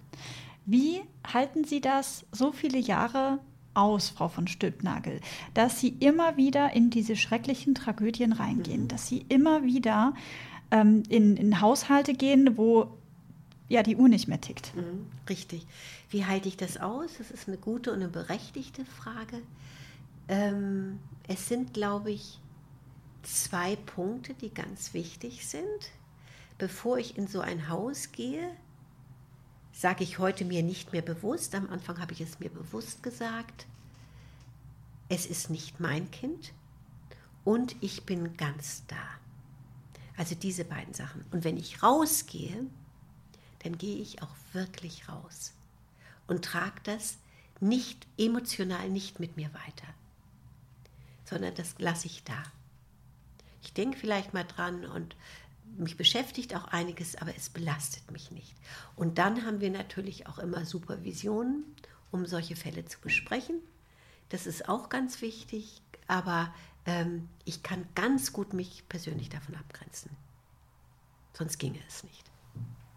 [0.66, 3.40] Wie halten Sie das so viele Jahre
[3.74, 5.20] aus, Frau von Stülpnagel,
[5.54, 8.88] dass Sie immer wieder in diese schrecklichen Tragödien reingehen, mhm.
[8.88, 10.14] dass Sie immer wieder
[10.72, 12.98] ähm, in, in Haushalte gehen, wo
[13.68, 14.76] ja die Uhr nicht mehr tickt.
[14.76, 15.66] Mhm, richtig.
[16.10, 17.12] Wie halte ich das aus?
[17.18, 19.42] Das ist eine gute und eine berechtigte Frage.
[20.28, 22.40] Ähm, es sind, glaube ich,
[23.24, 25.92] zwei Punkte, die ganz wichtig sind.
[26.58, 28.56] Bevor ich in so ein Haus gehe,
[29.72, 33.66] sage ich heute mir nicht mehr bewusst, am Anfang habe ich es mir bewusst gesagt,
[35.08, 36.54] es ist nicht mein Kind
[37.46, 38.98] und ich bin ganz da.
[40.18, 41.24] Also diese beiden Sachen.
[41.32, 42.66] Und wenn ich rausgehe,
[43.60, 45.54] dann gehe ich auch wirklich raus
[46.28, 47.18] und trage das
[47.60, 49.88] nicht emotional nicht mit mir weiter,
[51.26, 52.44] sondern das lasse ich da.
[53.62, 55.16] Ich denke vielleicht mal dran und
[55.78, 58.56] mich beschäftigt auch einiges, aber es belastet mich nicht.
[58.96, 61.64] Und dann haben wir natürlich auch immer Supervisionen,
[62.12, 63.56] um solche Fälle zu besprechen.
[64.30, 66.54] Das ist auch ganz wichtig, aber
[66.86, 70.12] ähm, ich kann ganz gut mich persönlich davon abgrenzen.
[71.34, 72.30] Sonst ginge es nicht.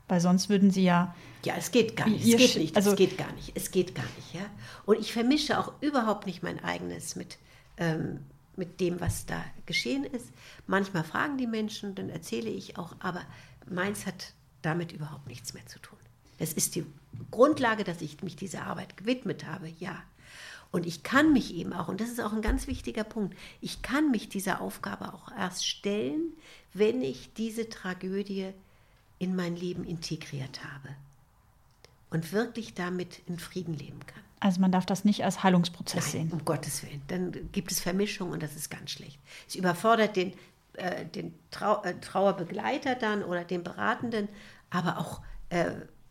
[0.08, 1.14] Weil sonst würden sie ja.
[1.44, 2.26] Ja, es geht gar nicht.
[2.26, 2.76] Es geht nicht.
[2.76, 3.52] Also, es geht gar nicht.
[3.54, 4.34] Es geht gar nicht.
[4.34, 4.42] Ja?
[4.84, 7.38] Und ich vermische auch überhaupt nicht mein eigenes mit,
[7.76, 8.20] ähm,
[8.56, 10.30] mit dem, was da geschehen ist.
[10.66, 13.22] Manchmal fragen die Menschen, dann erzähle ich auch, aber
[13.68, 15.98] meins hat damit überhaupt nichts mehr zu tun.
[16.38, 16.86] Es ist die
[17.30, 20.02] Grundlage, dass ich mich dieser Arbeit gewidmet habe, ja.
[20.70, 23.82] Und ich kann mich eben auch, und das ist auch ein ganz wichtiger Punkt, ich
[23.82, 26.32] kann mich dieser Aufgabe auch erst stellen,
[26.72, 28.52] wenn ich diese Tragödie
[29.18, 30.88] in mein Leben integriert habe
[32.10, 34.24] und wirklich damit in Frieden leben kann.
[34.42, 36.32] Also man darf das nicht als Heilungsprozess Nein, sehen.
[36.32, 37.00] Um Gottes Willen.
[37.06, 39.20] Dann gibt es Vermischung und das ist ganz schlecht.
[39.46, 40.32] Es überfordert den,
[40.72, 44.28] äh, den Trau äh, Trauerbegleiter dann oder den Beratenden,
[44.68, 45.20] aber auch
[45.50, 45.66] äh,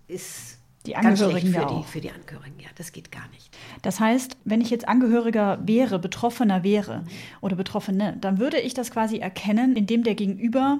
[0.08, 3.56] ist die Angehörigen für, die, für die Angehörigen, ja, das geht gar nicht.
[3.82, 7.08] Das heißt, wenn ich jetzt Angehöriger wäre, Betroffener wäre mhm.
[7.42, 10.80] oder Betroffene, dann würde ich das quasi erkennen, indem der Gegenüber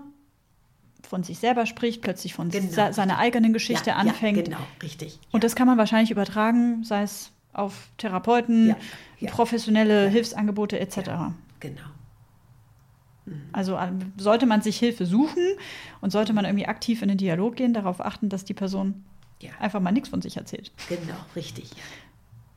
[1.04, 2.94] von sich selber spricht, plötzlich von genau.
[2.94, 4.38] seiner eigenen Geschichte ja, anfängt.
[4.38, 5.16] Ja, genau, richtig.
[5.16, 5.20] Ja.
[5.34, 8.76] Und das kann man wahrscheinlich übertragen, sei es auf Therapeuten,
[9.28, 11.12] professionelle Hilfsangebote etc.
[11.60, 11.82] genau.
[13.26, 13.42] Mhm.
[13.52, 15.44] Also ähm, sollte man sich Hilfe suchen
[16.02, 19.04] und sollte man irgendwie aktiv in den Dialog gehen, darauf achten, dass die Person
[19.60, 20.72] einfach mal nichts von sich erzählt.
[20.88, 21.72] Genau, richtig.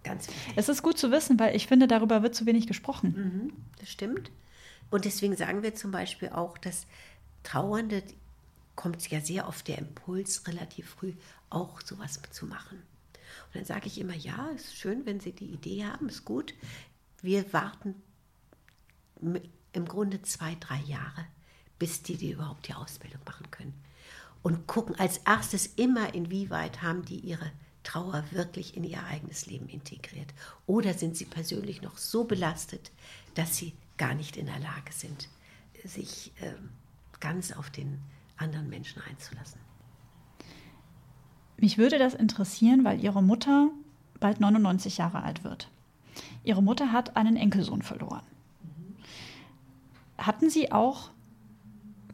[0.02, 0.52] Ganz wichtig.
[0.56, 3.14] Es ist gut zu wissen, weil ich finde, darüber wird zu wenig gesprochen.
[3.16, 4.30] Mhm, das stimmt.
[4.90, 6.86] Und deswegen sagen wir zum Beispiel auch, dass
[7.42, 8.02] Trauernde
[8.76, 11.14] kommt ja sehr oft der Impuls, relativ früh
[11.48, 12.82] auch sowas zu machen.
[13.54, 16.54] Und dann sage ich immer, ja, ist schön, wenn Sie die Idee haben, ist gut.
[17.22, 17.94] Wir warten
[19.72, 21.24] im Grunde zwei, drei Jahre,
[21.78, 23.74] bis die, die überhaupt die Ausbildung machen können.
[24.42, 27.52] Und gucken als erstes immer, inwieweit haben die ihre
[27.84, 30.34] Trauer wirklich in ihr eigenes Leben integriert.
[30.66, 32.90] Oder sind sie persönlich noch so belastet,
[33.34, 35.28] dass sie gar nicht in der Lage sind,
[35.84, 36.54] sich äh,
[37.20, 38.00] ganz auf den
[38.36, 39.63] anderen Menschen einzulassen.
[41.56, 43.70] Mich würde das interessieren, weil Ihre Mutter
[44.20, 45.68] bald 99 Jahre alt wird.
[46.42, 48.22] Ihre Mutter hat einen Enkelsohn verloren.
[50.18, 51.10] Hatten Sie auch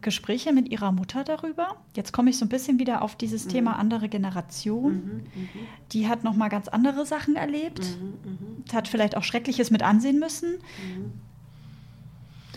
[0.01, 1.76] Gespräche mit Ihrer Mutter darüber?
[1.95, 3.51] Jetzt komme ich so ein bisschen wieder auf dieses mhm.
[3.51, 4.93] Thema andere Generation.
[4.95, 5.49] Mhm, mhm.
[5.93, 7.80] Die hat noch mal ganz andere Sachen erlebt.
[7.80, 8.64] Mhm, mhm.
[8.72, 10.55] Hat vielleicht auch Schreckliches mit ansehen müssen.
[10.55, 11.12] Mhm.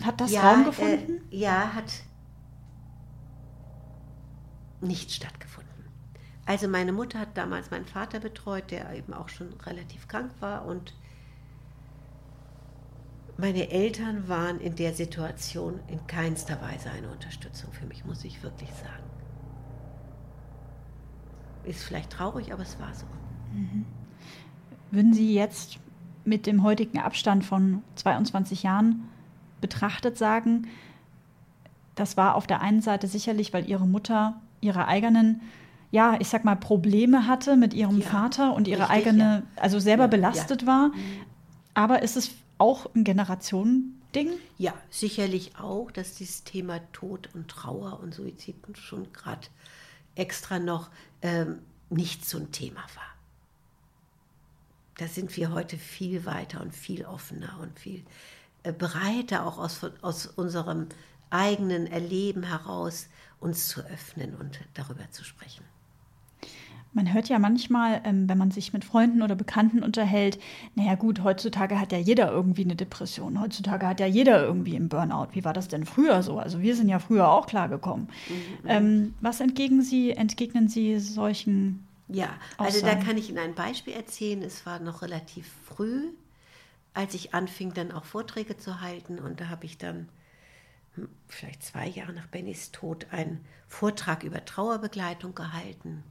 [0.04, 1.20] Hat das ja, Raum gefunden?
[1.30, 1.92] Äh, ja, hat
[4.80, 5.43] nicht stattgefunden.
[6.46, 10.66] Also meine Mutter hat damals meinen Vater betreut, der eben auch schon relativ krank war
[10.66, 10.94] und
[13.36, 18.42] meine Eltern waren in der Situation in keinster Weise eine Unterstützung für mich, muss ich
[18.42, 19.02] wirklich sagen.
[21.64, 23.06] Ist vielleicht traurig, aber es war so.
[23.52, 23.86] Mhm.
[24.92, 25.78] Würden Sie jetzt
[26.24, 29.08] mit dem heutigen Abstand von 22 Jahren
[29.60, 30.68] betrachtet sagen,
[31.96, 35.42] das war auf der einen Seite sicherlich, weil Ihre Mutter ihre eigenen,
[35.94, 39.62] ja, ich sag mal, Probleme hatte mit ihrem ja, Vater und ihre richtig, eigene, ja.
[39.62, 40.88] also selber ja, belastet war.
[40.88, 41.22] Mhm.
[41.72, 44.30] Aber ist es auch ein Generationending?
[44.58, 49.46] Ja, sicherlich auch, dass dieses Thema Tod und Trauer und Suizid schon gerade
[50.16, 50.90] extra noch
[51.22, 53.14] ähm, nicht so ein Thema war.
[54.98, 58.02] Da sind wir heute viel weiter und viel offener und viel
[58.64, 60.88] äh, bereiter, auch aus, aus unserem
[61.30, 63.06] eigenen Erleben heraus
[63.38, 65.64] uns zu öffnen und darüber zu sprechen.
[66.94, 70.38] Man hört ja manchmal, ähm, wenn man sich mit Freunden oder Bekannten unterhält,
[70.76, 74.88] naja gut, heutzutage hat ja jeder irgendwie eine Depression, heutzutage hat ja jeder irgendwie einen
[74.88, 75.28] Burnout.
[75.32, 76.38] Wie war das denn früher so?
[76.38, 78.08] Also wir sind ja früher auch klargekommen.
[78.28, 78.58] Mhm.
[78.66, 82.28] Ähm, was entgegen Sie, entgegnen Sie solchen Ja,
[82.60, 82.86] also Aussagen?
[82.86, 84.42] da kann ich Ihnen ein Beispiel erzählen.
[84.42, 86.10] Es war noch relativ früh,
[86.94, 89.18] als ich anfing, dann auch Vorträge zu halten.
[89.18, 90.08] Und da habe ich dann
[90.94, 96.04] hm, vielleicht zwei Jahre nach Bennys Tod einen Vortrag über Trauerbegleitung gehalten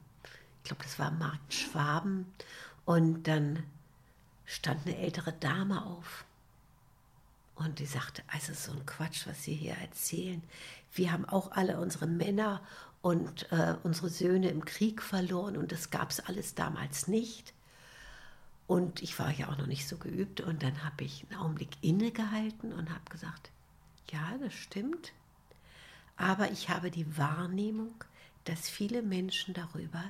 [0.63, 2.33] ich glaube, das war Markt Schwaben.
[2.85, 3.63] Und dann
[4.45, 6.25] stand eine ältere Dame auf
[7.55, 10.41] und die sagte, also so ein Quatsch, was Sie hier erzählen.
[10.93, 12.61] Wir haben auch alle unsere Männer
[13.01, 17.53] und äh, unsere Söhne im Krieg verloren und das gab es alles damals nicht.
[18.65, 21.71] Und ich war ja auch noch nicht so geübt und dann habe ich einen Augenblick
[21.81, 23.51] innegehalten und habe gesagt,
[24.11, 25.11] ja, das stimmt.
[26.15, 27.93] Aber ich habe die Wahrnehmung,
[28.45, 30.03] dass viele Menschen darüber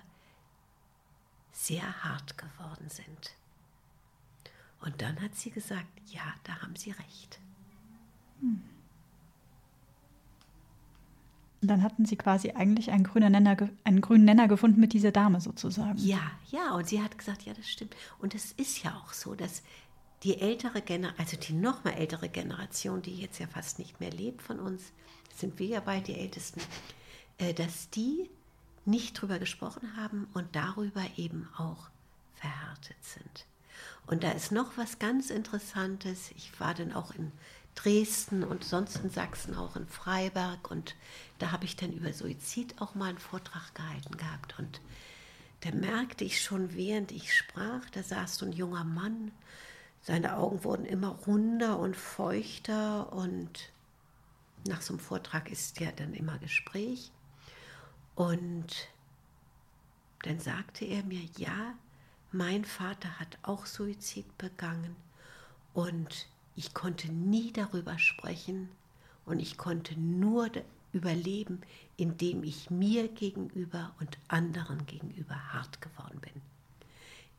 [1.54, 3.36] sehr hart geworden sind.
[4.82, 7.40] Und dann hat sie gesagt, ja, da haben Sie recht.
[8.42, 8.62] Hm.
[11.62, 15.14] Und dann hatten Sie quasi eigentlich einen grünen, Nenner, einen grünen Nenner gefunden mit dieser
[15.14, 15.98] Dame sozusagen.
[15.98, 17.96] Ja, ja, und sie hat gesagt, ja, das stimmt.
[18.20, 19.64] Und es ist ja auch so, dass
[20.24, 24.12] die ältere Generation, also die noch mal ältere Generation, die jetzt ja fast nicht mehr
[24.12, 24.92] lebt von uns,
[25.34, 26.60] sind wir ja bald die Ältesten,
[27.38, 28.30] äh, dass die
[28.86, 31.90] nicht drüber gesprochen haben und darüber eben auch
[32.36, 33.46] verhärtet sind.
[34.06, 36.32] Und da ist noch was ganz Interessantes.
[36.36, 37.32] Ich war dann auch in
[37.76, 40.96] Dresden und sonst in Sachsen auch in Freiberg und
[41.40, 44.80] da habe ich dann über Suizid auch mal einen Vortrag gehalten gehabt und
[45.62, 49.32] da merkte ich schon, während ich sprach, da saß so ein junger Mann,
[50.02, 53.72] seine Augen wurden immer runder und feuchter und
[54.68, 57.12] nach so einem Vortrag ist ja dann immer Gespräch.
[58.16, 58.90] Und
[60.24, 61.74] dann sagte er mir, ja,
[62.32, 64.96] mein Vater hat auch Suizid begangen
[65.74, 68.70] und ich konnte nie darüber sprechen
[69.26, 70.50] und ich konnte nur
[70.94, 71.62] überleben,
[71.98, 76.42] indem ich mir gegenüber und anderen gegenüber hart geworden bin.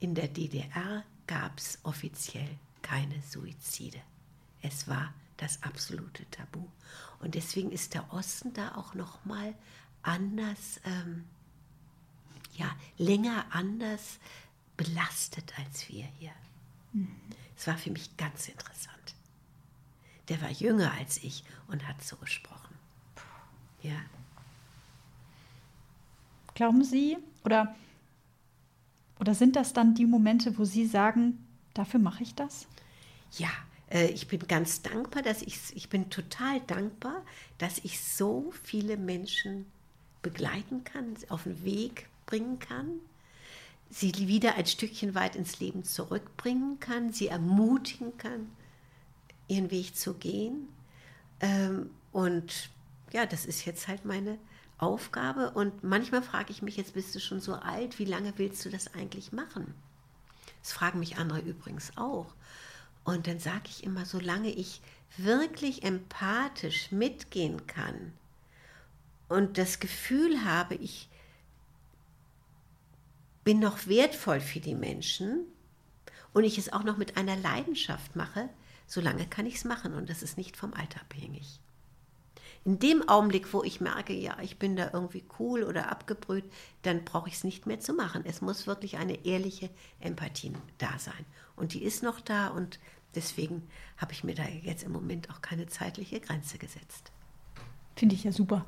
[0.01, 4.01] In der DDR gab es offiziell keine Suizide.
[4.63, 6.67] Es war das absolute Tabu.
[7.21, 9.55] Und deswegen ist der Osten da auch noch mal
[10.05, 11.25] anders, ähm,
[12.57, 14.19] ja, länger anders
[14.77, 16.33] belastet als wir hier.
[16.93, 17.17] Mhm.
[17.57, 19.15] Es war für mich ganz interessant.
[20.29, 22.75] Der war jünger als ich und hat so gesprochen.
[23.83, 24.01] Ja.
[26.55, 27.75] Glauben Sie oder,
[29.21, 31.45] oder sind das dann die Momente, wo Sie sagen,
[31.75, 32.67] dafür mache ich das?
[33.33, 33.51] Ja,
[33.91, 37.25] äh, ich bin ganz dankbar, dass ich, ich bin total dankbar,
[37.59, 39.67] dass ich so viele Menschen
[40.25, 42.99] begleiten kann, auf den Weg bringen kann,
[43.91, 48.51] sie wieder ein Stückchen weit ins Leben zurückbringen kann, sie ermutigen kann,
[49.47, 50.69] ihren Weg zu gehen.
[51.39, 52.71] Ähm, und
[53.13, 54.39] ja, das ist jetzt halt meine
[54.79, 55.51] Aufgabe.
[55.51, 58.71] Und manchmal frage ich mich, jetzt bist du schon so alt, wie lange willst du
[58.71, 59.75] das eigentlich machen?
[60.63, 62.35] Das fragen mich andere übrigens auch.
[63.05, 64.81] Und dann sage ich immer, solange ich
[65.19, 68.13] wirklich empathisch mitgehen kann,
[69.29, 71.09] und das Gefühl habe, ich
[73.45, 75.45] bin noch wertvoll für die Menschen
[76.33, 78.49] und ich es auch noch mit einer Leidenschaft mache,
[78.87, 81.61] solange kann ich es machen und das ist nicht vom Alter abhängig.
[82.67, 86.51] In dem Augenblick, wo ich merke, ja, ich bin da irgendwie cool oder abgebrüht,
[86.81, 88.25] dann brauche ich es nicht mehr zu machen.
[88.25, 89.69] Es muss wirklich eine ehrliche
[90.01, 91.27] Empathie da sein.
[91.57, 92.79] Und die ist noch da und
[93.15, 93.69] deswegen
[93.99, 97.13] habe ich mir da jetzt im Moment auch keine zeitliche Grenze gesetzt.
[97.97, 98.65] Finde ich ja super.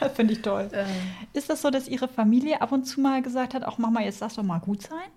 [0.00, 0.68] das finde ich toll.
[0.72, 0.86] Ähm.
[1.32, 4.20] Ist das so, dass Ihre Familie ab und zu mal gesagt hat, auch Mama, jetzt
[4.20, 5.08] lass doch mal gut sein?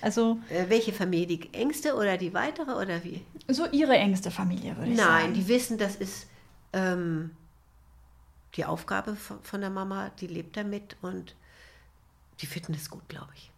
[0.00, 1.38] Also äh, welche Familie?
[1.38, 3.22] Die engste oder die weitere oder wie?
[3.48, 5.24] So Ihre engste Familie, würde ich Nein, sagen.
[5.24, 6.26] Nein, die wissen, das ist
[6.72, 7.30] ähm,
[8.54, 11.36] die Aufgabe von der Mama, die lebt damit und
[12.40, 13.50] die finden es gut, glaube ich.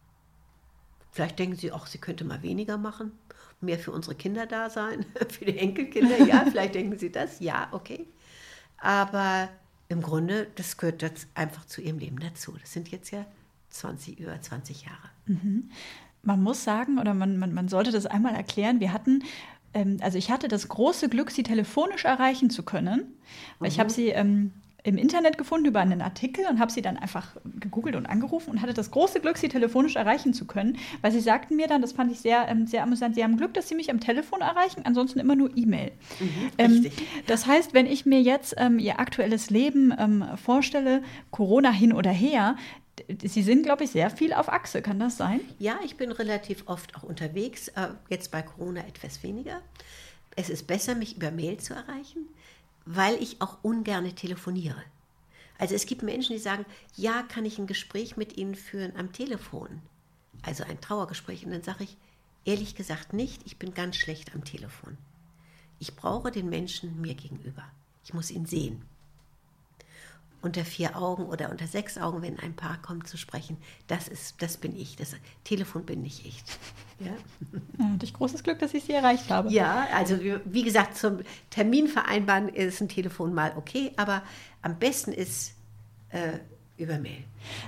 [1.12, 3.12] Vielleicht denken sie auch, sie könnte mal weniger machen
[3.62, 7.68] mehr für unsere Kinder da sein, für die Enkelkinder, ja, vielleicht denken sie das, ja,
[7.72, 8.06] okay.
[8.78, 9.48] Aber
[9.88, 12.56] im Grunde, das gehört das einfach zu ihrem Leben dazu.
[12.60, 13.24] Das sind jetzt ja
[13.70, 15.10] 20, über 20 Jahre.
[15.26, 15.70] Mhm.
[16.22, 19.22] Man muss sagen, oder man, man, man sollte das einmal erklären, wir hatten
[19.74, 23.16] ähm, also ich hatte das große Glück, sie telefonisch erreichen zu können.
[23.58, 23.72] Weil mhm.
[23.72, 24.52] ich habe sie ähm,
[24.84, 28.62] im Internet gefunden über einen Artikel und habe sie dann einfach gegoogelt und angerufen und
[28.62, 31.92] hatte das große Glück, sie telefonisch erreichen zu können, weil sie sagten mir dann, das
[31.92, 34.82] fand ich sehr, ähm, sehr amüsant, sie haben Glück, dass sie mich am Telefon erreichen,
[34.84, 35.92] ansonsten immer nur E-Mail.
[36.18, 36.86] Mhm, ähm,
[37.26, 42.10] das heißt, wenn ich mir jetzt ähm, ihr aktuelles Leben ähm, vorstelle, Corona hin oder
[42.10, 42.56] her,
[43.22, 45.40] Sie sind, glaube ich, sehr viel auf Achse, kann das sein?
[45.58, 49.62] Ja, ich bin relativ oft auch unterwegs, äh, jetzt bei Corona etwas weniger.
[50.36, 52.28] Es ist besser, mich über Mail zu erreichen,
[52.84, 54.82] weil ich auch ungern telefoniere.
[55.58, 56.66] Also es gibt Menschen, die sagen,
[56.96, 59.82] ja, kann ich ein Gespräch mit Ihnen führen am Telefon?
[60.42, 61.44] Also ein Trauergespräch.
[61.44, 61.96] Und dann sage ich,
[62.44, 64.98] ehrlich gesagt nicht, ich bin ganz schlecht am Telefon.
[65.78, 67.64] Ich brauche den Menschen mir gegenüber.
[68.04, 68.84] Ich muss ihn sehen
[70.42, 74.42] unter vier Augen oder unter sechs Augen, wenn ein Paar kommt zu sprechen, das ist,
[74.42, 74.96] das bin ich.
[74.96, 75.14] Das
[75.44, 76.42] Telefon bin nicht ich.
[76.98, 77.12] Ja.
[77.78, 79.50] ja ich großes Glück, dass ich sie erreicht habe.
[79.50, 81.20] Ja, also wie gesagt, zum
[81.50, 84.22] Termin vereinbaren ist ein Telefon mal okay, aber
[84.60, 85.54] am besten ist
[86.10, 86.38] äh,
[86.82, 87.24] über Mail.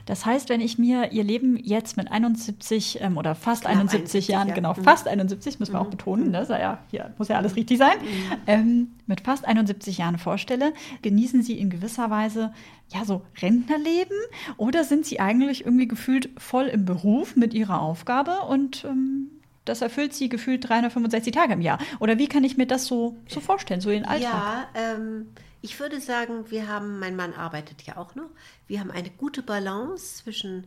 [0.07, 3.99] Das heißt, wenn ich mir ihr Leben jetzt mit 71 ähm, oder fast Knapp 71,
[4.01, 4.55] 71 Jahren, ja.
[4.55, 4.85] genau, mhm.
[4.85, 5.87] fast 71, müssen wir mhm.
[5.87, 6.47] auch betonen, ne?
[6.49, 8.37] ja, hier muss ja alles richtig sein, mhm.
[8.47, 12.53] ähm, mit fast 71 Jahren vorstelle, genießen Sie in gewisser Weise
[12.93, 14.17] ja so Rentnerleben
[14.57, 19.31] oder sind Sie eigentlich irgendwie gefühlt voll im Beruf mit Ihrer Aufgabe und ähm,
[19.65, 21.79] das erfüllt sie gefühlt 365 Tage im Jahr.
[21.99, 24.31] Oder wie kann ich mir das so, so vorstellen, so in Alltag?
[24.31, 25.29] Ja, ähm,
[25.65, 28.29] ich würde sagen, wir haben, mein Mann arbeitet ja auch noch,
[28.67, 30.67] wir haben eine gute Balance zwischen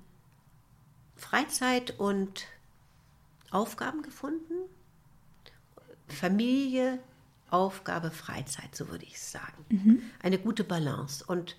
[1.16, 2.48] Freizeit und
[3.52, 4.56] Aufgaben gefunden.
[6.08, 6.98] Familie,
[7.52, 9.66] Aufgabe, Freizeit, so würde ich sagen.
[9.70, 10.02] Mhm.
[10.20, 11.58] Eine gute Balance und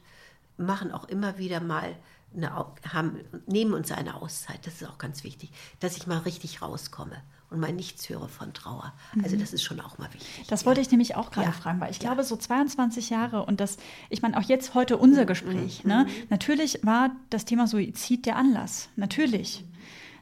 [0.57, 1.95] machen auch immer wieder mal
[2.35, 2.51] eine,
[2.93, 4.67] haben, nehmen uns eine Auszeit.
[4.67, 8.53] Das ist auch ganz wichtig, dass ich mal richtig rauskomme und mal nichts höre von
[8.53, 8.93] Trauer.
[9.23, 9.41] Also mhm.
[9.41, 10.47] das ist schon auch mal wichtig.
[10.49, 11.53] Das wollte ich nämlich auch gerade ja.
[11.53, 12.09] fragen, weil ich ja.
[12.09, 13.79] glaube, so 22 Jahre und das,
[14.11, 15.27] ich meine, auch jetzt heute unser mhm.
[15.27, 15.91] Gespräch, mhm.
[15.91, 16.07] ne?
[16.29, 18.91] Natürlich war das Thema Suizid der Anlass.
[18.97, 19.63] Natürlich.
[19.63, 19.79] Mhm.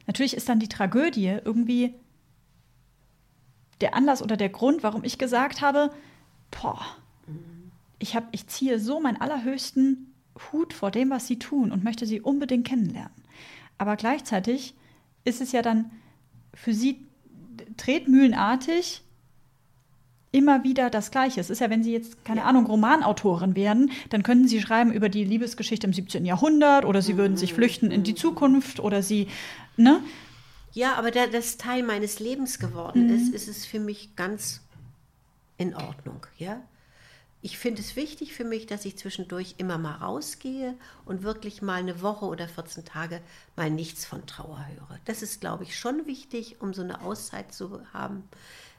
[0.07, 1.95] Natürlich ist dann die Tragödie irgendwie
[3.81, 5.91] der Anlass oder der Grund, warum ich gesagt habe,
[6.49, 6.79] boah,
[7.27, 7.71] mhm.
[7.99, 10.13] ich, hab, ich ziehe so meinen allerhöchsten
[10.51, 13.11] Hut vor dem, was sie tun und möchte sie unbedingt kennenlernen.
[13.77, 14.75] Aber gleichzeitig
[15.25, 15.91] ist es ja dann
[16.53, 17.06] für sie
[17.77, 19.01] tretmühlenartig
[20.31, 21.39] immer wieder das Gleiche.
[21.39, 22.43] Es ist ja, wenn Sie jetzt, keine.
[22.43, 26.25] Ahnung, Romanautorin werden, dann könnten Sie schreiben über die Liebesgeschichte im 17.
[26.25, 29.27] Jahrhundert oder Sie würden sich flüchten in die Zukunft oder Sie,
[29.75, 30.01] ne?
[30.73, 33.15] Ja, aber da das Teil meines Lebens geworden mhm.
[33.15, 34.61] ist, ist es für mich ganz
[35.57, 36.61] in Ordnung, ja?
[37.41, 40.75] Ich finde es wichtig für mich, dass ich zwischendurch immer mal rausgehe
[41.05, 43.21] und wirklich mal eine Woche oder 14 Tage
[43.55, 44.99] mal nichts von Trauer höre.
[45.05, 48.27] Das ist, glaube ich, schon wichtig, um so eine Auszeit zu haben.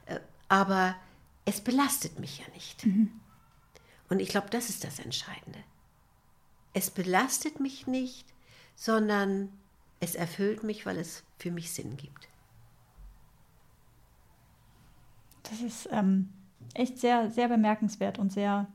[0.06, 0.96] Äh, aber
[1.44, 2.84] es belastet mich ja nicht.
[2.84, 3.12] Mhm.
[4.08, 5.60] Und ich glaube, das ist das Entscheidende.
[6.72, 8.26] Es belastet mich nicht,
[8.74, 9.52] sondern
[10.00, 12.28] es erfüllt mich, weil es für mich Sinn gibt.
[15.44, 16.28] Das ist ähm,
[16.74, 18.66] echt sehr, sehr bemerkenswert und sehr,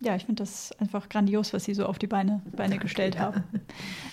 [0.00, 3.16] ja, ich finde das einfach grandios, was Sie so auf die Beine, Beine Danke, gestellt
[3.16, 3.20] ja.
[3.20, 3.44] haben.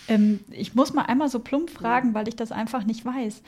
[0.10, 3.42] Ähm, ich muss mal einmal so plump fragen, weil ich das einfach nicht weiß.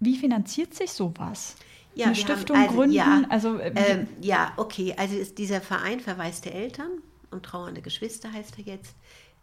[0.00, 1.56] Wie finanziert sich sowas?
[1.94, 2.94] Ja, Eine Stiftung also, gründen?
[2.94, 4.94] Ja, also, äh, ähm, ja, okay.
[4.96, 6.90] Also ist dieser Verein Verwaiste Eltern
[7.30, 8.94] und Trauernde Geschwister heißt er jetzt.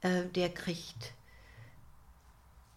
[0.01, 1.13] Äh, der kriegt,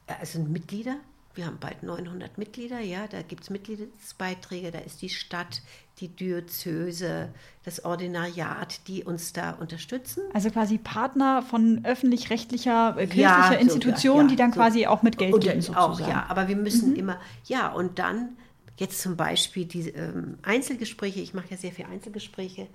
[0.06, 0.96] also Mitglieder,
[1.36, 5.62] wir haben bald 900 Mitglieder, ja, da gibt es Mitgliedsbeiträge, da ist die Stadt,
[6.00, 7.28] die Diözese,
[7.64, 10.22] das Ordinariat, die uns da unterstützen.
[10.32, 14.60] Also quasi Partner von öffentlich-rechtlicher, äh, kirchlicher ja, Institution, ja, die dann so.
[14.60, 16.04] quasi auch mit Geld und geben sozusagen.
[16.04, 16.96] Auch, ja, aber wir müssen mhm.
[16.96, 18.36] immer, ja, und dann
[18.78, 22.66] jetzt zum Beispiel die ähm, Einzelgespräche, ich mache ja sehr viele Einzelgespräche,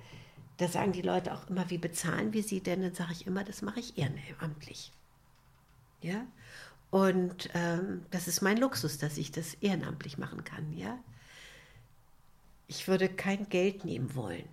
[0.58, 2.82] da sagen die Leute auch immer, wie bezahlen wir sie denn?
[2.82, 4.92] Dann sage ich immer, das mache ich ehrenamtlich.
[6.02, 6.26] Ja,
[6.92, 11.00] und ähm, das ist mein Luxus, dass ich das ehrenamtlich machen kann, ja.
[12.68, 14.48] Ich würde kein Geld nehmen wollen,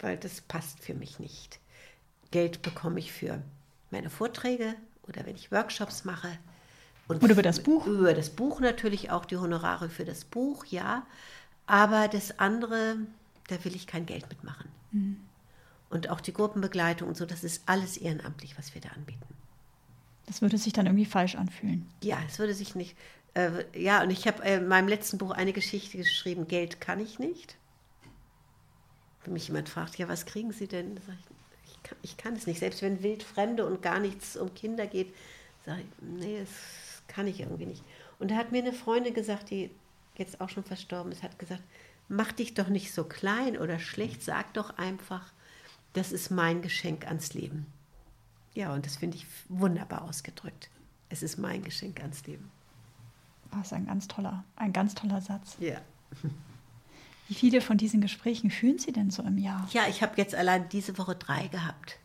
[0.00, 1.58] weil das passt für mich nicht.
[2.30, 3.42] Geld bekomme ich für
[3.90, 4.74] meine Vorträge
[5.08, 6.38] oder wenn ich Workshops mache.
[7.08, 7.86] Und oder über das Buch?
[7.86, 11.04] Über das Buch natürlich auch die Honorare für das Buch, ja.
[11.66, 12.96] Aber das andere,
[13.48, 14.68] da will ich kein Geld mitmachen.
[14.92, 15.16] Mhm.
[15.90, 19.31] Und auch die Gruppenbegleitung und so, das ist alles ehrenamtlich, was wir da anbieten.
[20.26, 21.86] Das würde sich dann irgendwie falsch anfühlen.
[22.02, 22.96] Ja, es würde sich nicht.
[23.34, 27.00] Äh, ja, und ich habe äh, in meinem letzten Buch eine Geschichte geschrieben: Geld kann
[27.00, 27.56] ich nicht.
[29.24, 30.98] Wenn mich jemand fragt, ja, was kriegen Sie denn?
[31.06, 32.60] Sag ich, ich kann, ich kann es nicht.
[32.60, 35.14] Selbst wenn Wildfremde und gar nichts um Kinder geht,
[35.64, 37.84] sage ich, nee, das kann ich irgendwie nicht.
[38.18, 39.70] Und da hat mir eine Freundin gesagt, die
[40.16, 41.62] jetzt auch schon verstorben ist, hat gesagt,
[42.08, 45.32] mach dich doch nicht so klein oder schlecht, sag doch einfach,
[45.92, 47.66] das ist mein Geschenk ans Leben.
[48.54, 50.70] Ja, und das finde ich wunderbar ausgedrückt.
[51.08, 52.50] Es ist mein Geschenk ans Leben.
[53.50, 55.56] Das ist ein ganz toller, ein ganz toller Satz.
[55.60, 55.78] Ja.
[57.28, 59.68] Wie viele von diesen Gesprächen führen Sie denn so im Jahr?
[59.72, 61.98] Ja, ich habe jetzt allein diese Woche drei gehabt.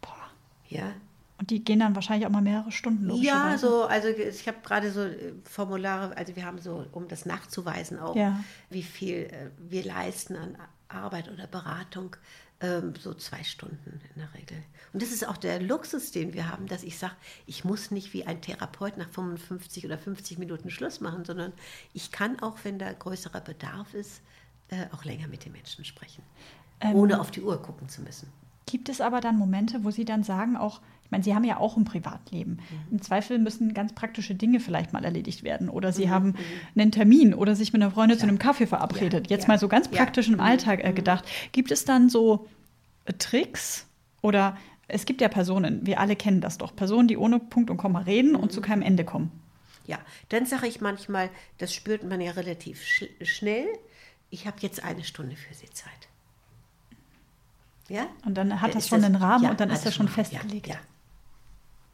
[0.00, 0.30] Boah.
[0.68, 0.92] Ja.
[1.38, 4.90] Und die gehen dann wahrscheinlich auch mal mehrere Stunden Ja, so, also ich habe gerade
[4.90, 8.40] so äh, Formulare, also wir haben so, um das nachzuweisen auch, ja.
[8.70, 10.56] wie viel äh, wir leisten an
[10.88, 12.16] Arbeit oder Beratung,
[12.60, 14.62] ähm, so zwei Stunden in der Regel.
[14.92, 17.14] Und das ist auch der Luxus, den wir haben, dass ich sage,
[17.46, 21.52] ich muss nicht wie ein Therapeut nach 55 oder 50 Minuten Schluss machen, sondern
[21.92, 24.22] ich kann auch, wenn da größerer Bedarf ist,
[24.68, 26.22] äh, auch länger mit den Menschen sprechen,
[26.80, 28.28] ähm, ohne auf die Uhr gucken zu müssen.
[28.66, 31.56] Gibt es aber dann Momente, wo Sie dann sagen, auch, ich meine, Sie haben ja
[31.56, 32.52] auch ein Privatleben.
[32.52, 32.92] Mhm.
[32.92, 35.70] Im Zweifel müssen ganz praktische Dinge vielleicht mal erledigt werden.
[35.70, 36.10] Oder Sie mhm.
[36.10, 36.36] haben mhm.
[36.76, 38.20] einen Termin oder sich mit einer Freundin ja.
[38.20, 39.30] zu einem Kaffee verabredet.
[39.30, 39.36] Ja.
[39.36, 39.54] Jetzt ja.
[39.54, 40.40] mal so ganz praktisch im mhm.
[40.40, 40.94] Alltag äh, mhm.
[40.94, 41.24] gedacht.
[41.52, 42.46] Gibt es dann so
[43.06, 43.86] äh, Tricks
[44.20, 47.78] oder es gibt ja Personen, wir alle kennen das doch, Personen, die ohne Punkt und
[47.78, 49.32] Komma reden und zu keinem Ende kommen.
[49.86, 49.98] Ja,
[50.28, 53.66] dann sage ich manchmal, das spürt man ja relativ sch schnell.
[54.28, 56.08] Ich habe jetzt eine Stunde für Sie Zeit.
[57.88, 58.08] Ja?
[58.26, 60.66] Und dann hat das schon das, einen Rahmen ja, und dann ist das schon festgelegt.
[60.66, 60.80] Ja, ja.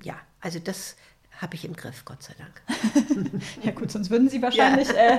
[0.04, 0.96] Ja, also das
[1.40, 3.32] habe ich im Griff, Gott sei Dank.
[3.62, 5.18] ja gut, sonst würden Sie wahrscheinlich, äh,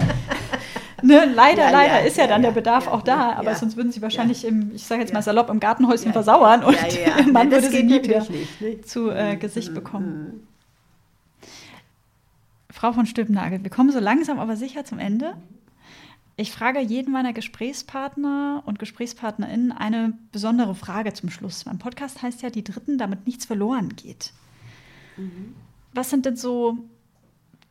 [1.01, 4.45] ne, leider, leider ist ja, dann der Bedarf auch da, aber sonst würden Sie wahrscheinlich
[4.45, 6.77] im, ich sage jetzt mal salopp, im Gartenhäuschen versauern und
[7.31, 8.81] man würde sie nie wieder nicht, ne?
[8.81, 10.23] zu äh, mhm, Gesicht mhm, bekommen.
[10.23, 10.47] Mhm.
[12.71, 15.35] Frau von Stülpnagel, wir kommen so langsam aber sicher zum Ende.
[16.37, 21.65] Ich frage jeden meiner Gesprächspartner und Gesprächspartnerinnen eine besondere Frage zum Schluss.
[21.65, 24.33] Mein Podcast heißt ja Die Dritten, damit nichts verloren geht.
[25.17, 25.55] Mhm.
[25.93, 26.77] Was sind denn so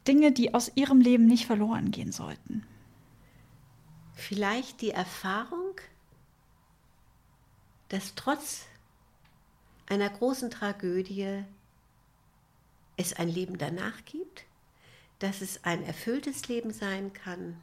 [0.06, 2.66] Dinge, die aus Ihrem Leben nicht verloren gehen sollten?
[4.14, 5.76] Vielleicht die Erfahrung,
[7.88, 8.66] dass trotz
[9.86, 11.44] einer großen Tragödie
[12.96, 14.44] es ein Leben danach gibt,
[15.18, 17.60] dass es ein erfülltes Leben sein kann,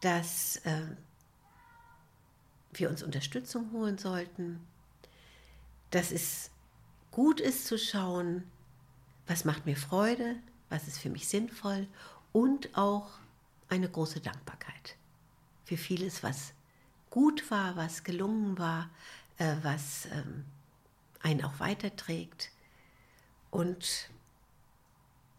[0.00, 0.82] dass äh,
[2.72, 4.60] wir uns Unterstützung holen sollten,
[5.90, 6.50] dass es
[7.10, 8.44] gut ist zu schauen,
[9.26, 10.36] was macht mir Freude,
[10.68, 11.86] was ist für mich sinnvoll?
[12.32, 13.08] Und auch
[13.68, 14.96] eine große Dankbarkeit
[15.64, 16.52] für vieles, was
[17.10, 18.90] gut war, was gelungen war,
[19.38, 20.44] äh, was ähm,
[21.22, 22.50] einen auch weiterträgt.
[23.50, 24.10] Und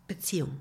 [0.07, 0.59] Beziehung,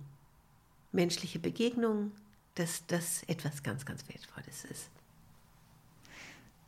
[0.92, 2.12] menschliche Begegnungen,
[2.54, 4.90] dass das etwas ganz, ganz Wertvolles ist.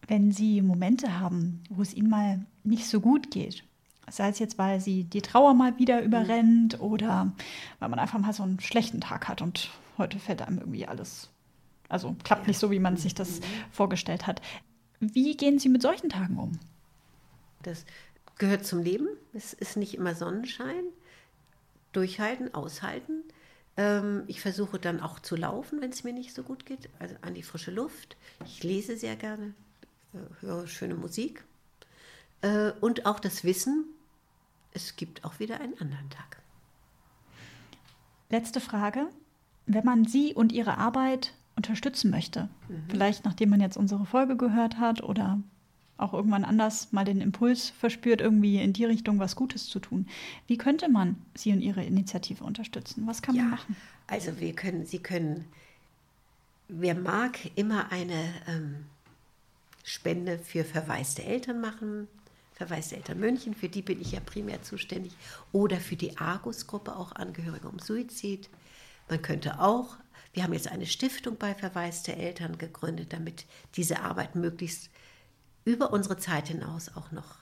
[0.07, 3.65] Wenn Sie Momente haben, wo es Ihnen mal nicht so gut geht,
[4.11, 6.85] sei es jetzt, weil Sie die Trauer mal wieder überrennt mhm.
[6.85, 7.33] oder
[7.79, 11.31] weil man einfach mal so einen schlechten Tag hat und heute fällt einem irgendwie alles,
[11.89, 12.49] also klappt ja.
[12.49, 13.45] nicht so, wie man sich das mhm.
[13.71, 14.41] vorgestellt hat.
[15.01, 16.59] Wie gehen Sie mit solchen Tagen um?
[17.63, 17.85] Das
[18.39, 19.09] gehört zum Leben.
[19.33, 20.85] Es ist nicht immer Sonnenschein.
[21.93, 23.25] Durchhalten, aushalten.
[23.77, 27.15] Ähm, ich versuche dann auch zu laufen, wenn es mir nicht so gut geht, also
[27.23, 28.17] an die frische Luft.
[28.45, 29.55] Ich lese sehr gerne,
[30.13, 31.45] äh, höre schöne Musik.
[32.43, 33.85] Äh, und auch das Wissen,
[34.73, 36.41] es gibt auch wieder einen anderen Tag.
[38.31, 39.07] Letzte Frage.
[39.67, 42.85] Wenn man Sie und Ihre Arbeit unterstützen möchte, mhm.
[42.89, 45.39] vielleicht nachdem man jetzt unsere Folge gehört hat oder
[45.99, 50.07] auch irgendwann anders mal den Impuls verspürt, irgendwie in die Richtung was Gutes zu tun.
[50.47, 53.07] Wie könnte man Sie und Ihre Initiative unterstützen?
[53.07, 53.77] Was kann ja, man machen?
[54.07, 55.45] Also wir können, Sie können,
[56.69, 58.87] wer mag, immer eine ähm,
[59.83, 62.07] Spende für verwaiste Eltern machen.
[62.59, 65.13] Verwaiste Eltern München, für die bin ich ja primär zuständig.
[65.53, 68.51] Oder für die Argus-Gruppe, auch Angehörige um Suizid.
[69.09, 69.97] Man könnte auch,
[70.33, 73.47] wir haben jetzt eine Stiftung bei verwaiste Eltern gegründet, damit
[73.77, 74.91] diese Arbeit möglichst
[75.65, 77.37] über unsere Zeit hinaus auch noch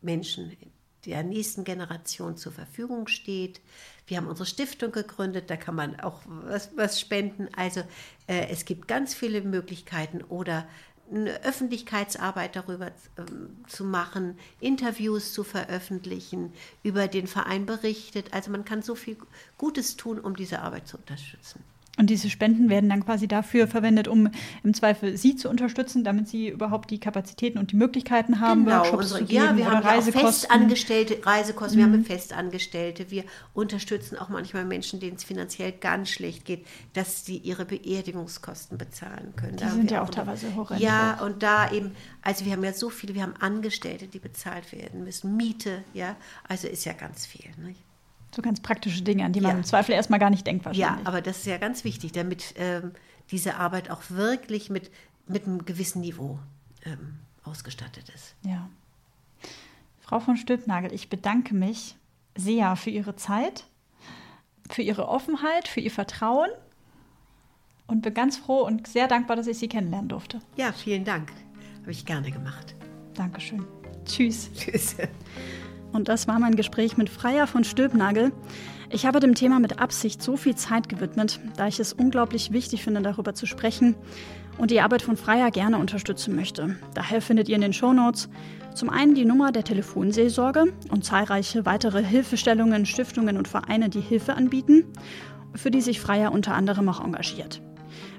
[0.00, 0.56] Menschen
[1.04, 3.60] der nächsten Generation zur Verfügung steht.
[4.06, 7.48] Wir haben unsere Stiftung gegründet, da kann man auch was, was spenden.
[7.56, 7.80] Also
[8.26, 10.66] äh, es gibt ganz viele Möglichkeiten oder
[11.10, 18.32] eine Öffentlichkeitsarbeit darüber ähm, zu machen, Interviews zu veröffentlichen, über den Verein berichtet.
[18.32, 19.16] Also man kann so viel
[19.58, 21.62] Gutes tun, um diese Arbeit zu unterstützen.
[21.98, 24.30] Und diese Spenden werden dann quasi dafür verwendet, um
[24.64, 28.78] im Zweifel Sie zu unterstützen, damit Sie überhaupt die Kapazitäten und die Möglichkeiten haben, genau,
[28.78, 30.26] Workshops unsere, zu geben ja, wir haben Reisekosten.
[30.26, 31.84] festangestellte Reisekosten, mhm.
[31.84, 37.26] wir haben Festangestellte, wir unterstützen auch manchmal Menschen, denen es finanziell ganz schlecht geht, dass
[37.26, 39.58] sie ihre Beerdigungskosten bezahlen können.
[39.58, 40.70] Die da sind ja auch, auch teilweise hoch.
[40.78, 44.72] Ja, und da eben, also wir haben ja so viele, wir haben Angestellte, die bezahlt
[44.72, 46.16] werden müssen, Miete, ja,
[46.48, 47.50] also ist ja ganz viel.
[47.58, 47.80] Nicht?
[48.34, 51.04] So ganz praktische Dinge, an die man im Zweifel erstmal gar nicht denkt wahrscheinlich.
[51.04, 52.92] Ja, aber das ist ja ganz wichtig, damit ähm,
[53.30, 54.90] diese Arbeit auch wirklich mit,
[55.26, 56.38] mit einem gewissen Niveau
[56.84, 58.34] ähm, ausgestattet ist.
[58.42, 58.68] Ja.
[60.00, 61.96] Frau von Stülpnagel, ich bedanke mich
[62.34, 63.64] sehr für Ihre Zeit,
[64.70, 66.50] für Ihre Offenheit, für Ihr Vertrauen
[67.86, 70.40] und bin ganz froh und sehr dankbar, dass ich Sie kennenlernen durfte.
[70.56, 71.32] Ja, vielen Dank.
[71.82, 72.74] Habe ich gerne gemacht.
[73.14, 73.64] Dankeschön.
[74.04, 74.50] Tschüss.
[74.54, 74.96] Tschüss.
[75.92, 78.32] Und das war mein Gespräch mit Freier von Stülpnagel.
[78.90, 82.82] Ich habe dem Thema mit Absicht so viel Zeit gewidmet, da ich es unglaublich wichtig
[82.82, 83.94] finde, darüber zu sprechen
[84.58, 86.76] und die Arbeit von Freier gerne unterstützen möchte.
[86.94, 88.28] Daher findet ihr in den Shownotes
[88.74, 94.34] zum einen die Nummer der Telefonseelsorge und zahlreiche weitere Hilfestellungen, Stiftungen und Vereine, die Hilfe
[94.34, 94.84] anbieten,
[95.54, 97.62] für die sich Freier unter anderem auch engagiert.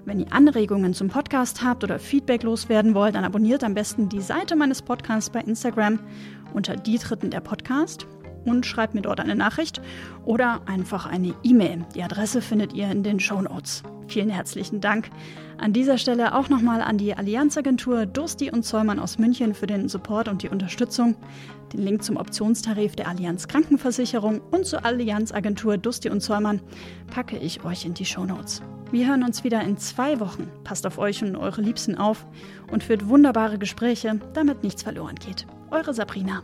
[0.06, 4.22] Wenn ihr Anregungen zum Podcast habt oder Feedback loswerden wollt, dann abonniert am besten die
[4.22, 6.00] Seite meines Podcasts bei Instagram
[6.54, 8.06] unter die Dritten der Podcast
[8.44, 9.82] und schreibt mir dort eine Nachricht
[10.26, 11.86] oder einfach eine E-Mail.
[11.96, 13.84] Die Adresse findet ihr in den Show Notes.
[14.08, 15.10] Vielen herzlichen Dank.
[15.58, 19.88] An dieser Stelle auch nochmal an die Allianzagentur Dursti und Zollmann aus München für den
[19.88, 21.16] Support und die Unterstützung.
[21.72, 26.60] Den Link zum Optionstarif der Allianz Krankenversicherung und zur Allianzagentur Dursti und Zollmann
[27.10, 28.62] packe ich euch in die Show Notes.
[28.94, 30.52] Wir hören uns wieder in zwei Wochen.
[30.64, 32.28] Passt auf euch und eure Liebsten auf
[32.72, 35.48] und führt wunderbare Gespräche, damit nichts verloren geht.
[35.72, 36.44] Eure Sabrina.